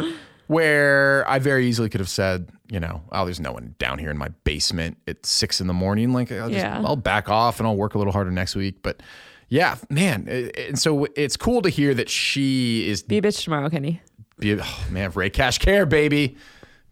[0.46, 4.10] Where I very easily could have said, you know, oh, there's no one down here
[4.10, 6.12] in my basement at six in the morning.
[6.12, 6.82] Like, I'll just, Yeah.
[6.84, 8.82] I'll back off and I'll work a little harder next week.
[8.82, 9.00] But
[9.48, 13.68] yeah, man, and so it's cool to hear that she is Be a bitch tomorrow,
[13.68, 14.00] Kenny.
[14.38, 16.36] be a, oh, man, Ray Cash Care, baby.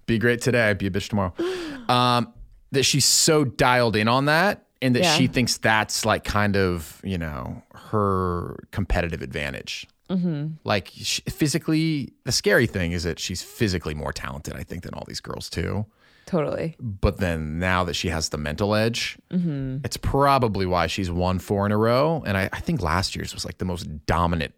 [0.06, 0.72] Be great today.
[0.74, 1.34] Be a bitch tomorrow.
[1.88, 2.32] Um,
[2.70, 5.14] that she's so dialed in on that, and that Yeah.
[5.16, 9.86] she thinks that's like kind of you know her competitive advantage.
[10.08, 10.54] Mm-hmm.
[10.64, 14.94] Like sh physically, the scary thing is that she's physically more talented, I think, than
[14.94, 15.84] all these girls too.
[16.32, 16.76] Totally.
[16.80, 19.84] But then now that she has the mental edge, Mm-hmm.
[19.84, 22.22] it's probably why she's won four in a row.
[22.26, 24.54] And I, I think last year's was like the most dominant.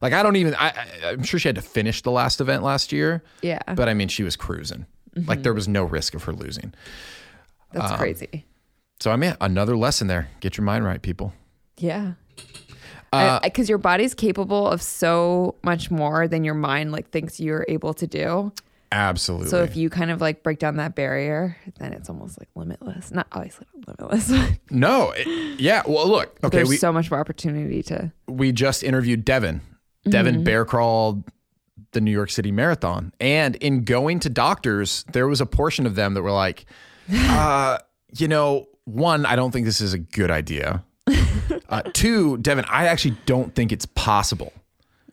[0.00, 0.56] Like I don't even.
[0.56, 3.22] I, I, I'm sure she had to finish the last event last year.
[3.40, 3.60] Yeah.
[3.76, 4.84] But I mean, she was cruising.
[5.14, 6.74] Like there was no risk of her losing.
[7.72, 8.44] That's um, crazy.
[8.98, 10.28] So I mean, another lesson there.
[10.40, 11.32] Get your mind right, people.
[11.78, 12.14] Yeah.
[13.12, 17.64] Uh, Because your body's capable of so much more than your mind like thinks you're
[17.68, 18.52] able to do.
[18.92, 19.48] Absolutely.
[19.48, 23.10] So if you kind of like break down that barrier, then it's almost like limitless.
[23.10, 24.30] Not obviously not limitless.
[24.70, 25.82] no, it- yeah.
[25.86, 26.38] Well, look.
[26.44, 28.12] Okay, There's we so much more opportunity to.
[28.28, 29.62] we just interviewed Devin.
[30.08, 31.24] Devin bear crawled
[31.92, 35.94] the New York City Marathon, and in going to doctors, there was a portion of
[35.94, 36.66] them that were like,
[37.12, 37.78] uh,
[38.16, 40.84] you know, one, I don't think this is a good idea.
[41.68, 44.52] Uh, two, Devin, I actually don't think it's possible.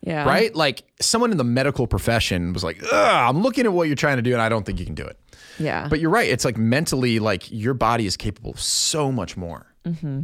[0.02, 0.24] Yeah.
[0.24, 0.54] right?
[0.54, 4.22] Like someone in the medical profession was like, I'm looking at what you're trying to
[4.22, 5.18] do and I don't think you can do it.
[5.58, 5.88] Yeah.
[5.88, 6.28] But you're right.
[6.28, 9.66] It's like mentally, like your body is capable of so much more.
[9.84, 10.22] Mm-hmm.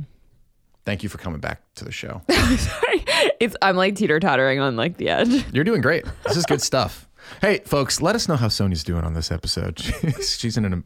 [0.87, 2.23] Thank you for coming back to the show.
[2.31, 3.05] Sorry.
[3.41, 5.45] It's I'm like teeter tottering on like the edge.
[5.53, 6.05] You're doing great.
[6.25, 7.07] This is good stuff.
[7.41, 9.81] Hey, folks, let us know how Sony's doing on this episode.
[10.23, 10.85] She's, in an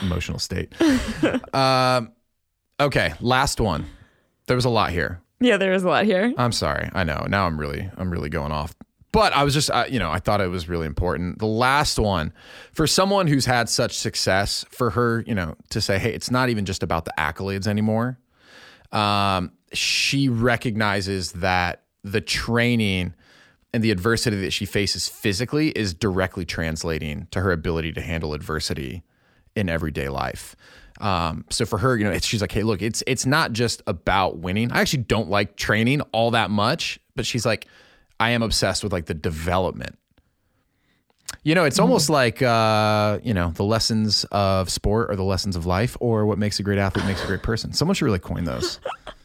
[0.00, 0.72] emotional state.
[1.54, 2.12] Um,
[2.80, 3.86] okay, last one.
[4.46, 5.20] There was a lot here.
[5.42, 6.32] Yeah, there is a lot here.
[6.36, 6.88] I'm sorry.
[6.94, 7.26] I know.
[7.28, 8.74] Now I'm really, I'm really going off.
[9.12, 11.38] But I was just, uh, you know, I thought it was really important.
[11.38, 12.32] The last one,
[12.72, 16.48] for someone who's had such success, for her, you know, to say, hey, it's not
[16.48, 18.18] even just about the accolades anymore.
[18.90, 23.12] Um, she recognizes that the training
[23.74, 28.32] and the adversity that she faces physically is directly translating to her ability to handle
[28.32, 29.02] adversity
[29.54, 30.56] in everyday life.
[31.02, 33.82] Um, so for her, you know, it's, she's like, hey, look, it's it's not just
[33.86, 34.70] about winning.
[34.70, 37.66] I actually don't like training all that much, but she's like,
[38.20, 39.98] I am obsessed with like the development.
[41.42, 45.56] You know, it's almost like uh, you know, the lessons of sport or the lessons
[45.56, 47.72] of life, or what makes a great athlete makes a great person.
[47.72, 48.78] Someone should really coin those.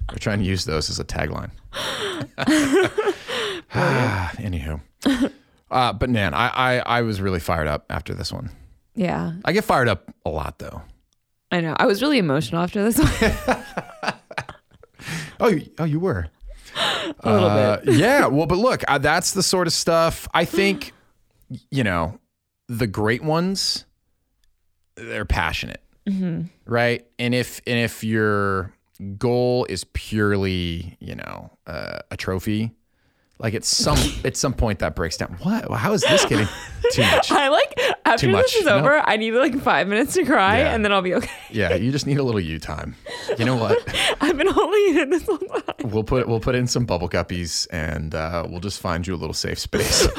[0.10, 1.52] We're trying to use those as a tagline.
[3.72, 4.82] Anywho,
[5.70, 8.50] uh, but man, I, I I was really fired up after this one.
[8.96, 9.34] Yeah.
[9.46, 10.82] I get fired up a lot though.
[11.52, 11.76] I know.
[11.78, 13.64] I was really emotional after this one.
[15.40, 16.28] Oh, you, oh, you were.
[17.22, 17.96] A little Uh, bit.
[17.96, 18.26] yeah.
[18.26, 20.94] Well, but look, uh, that's the sort of stuff I think,
[21.70, 22.20] you know,
[22.68, 23.86] the great ones,
[24.96, 26.46] they're passionate, Mm-hmm.
[26.66, 27.06] right?
[27.20, 28.74] And if and if your
[29.18, 32.72] goal is purely, you know, uh, a trophy,
[33.40, 35.38] like at some at some point that breaks down.
[35.44, 35.72] What?
[35.72, 36.48] How is this getting
[36.94, 37.32] too much?
[37.32, 37.78] I like
[38.14, 38.46] after much.
[38.46, 38.78] this is No.
[38.80, 40.74] over, I need like five minutes to cry Yeah.
[40.74, 41.30] and then I'll be okay.
[41.52, 42.96] Yeah, you just need a little you time.
[43.38, 43.78] You know what?
[44.22, 45.76] I've been holding it in this whole time.
[45.92, 49.18] We'll put we'll put in some bubble guppies and uh, we'll just find you a
[49.18, 50.08] little safe space.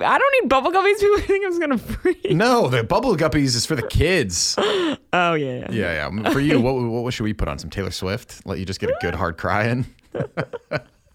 [0.00, 0.98] I don't need bubble gummies.
[1.00, 2.16] People think I'm just gonna freeze.
[2.30, 4.56] no, the bubble guppies is for the kids.
[5.10, 5.70] Oh yeah, yeah.
[5.70, 6.30] Yeah, yeah.
[6.30, 7.58] For you, what, what should we put on?
[7.58, 8.44] Some Taylor Swift?
[8.46, 9.86] Let you just get a good hard cry in?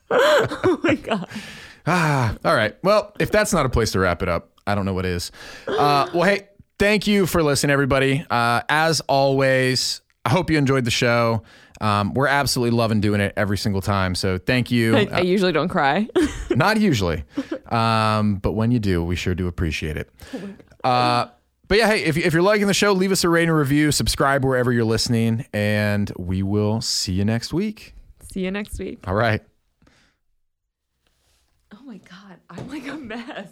[0.10, 1.28] Oh my god.
[1.86, 2.76] Ah, all right.
[2.84, 5.32] Well, if that's not a place to wrap it up, I don't know what is.
[5.68, 6.48] Uh, well, hey,
[6.80, 8.26] thank you for listening, everybody.
[8.30, 11.44] Uh, as always, I hope you enjoyed the show.
[11.82, 14.16] Um, we're absolutely loving doing it every single time.
[14.16, 14.96] So thank you.
[14.96, 16.08] I, I usually don't cry.
[16.50, 17.24] Not usually,
[17.68, 20.10] um, but when you do, we sure do appreciate it.
[20.84, 21.28] Uh,
[21.68, 23.92] but yeah, hey, if, if you're liking the show, leave us a rating and review,
[23.92, 27.96] subscribe wherever you're listening, and we will see you next week.
[28.32, 29.00] See you next week.
[29.08, 29.42] All right.
[31.74, 33.50] Oh my god, I'm like a mess.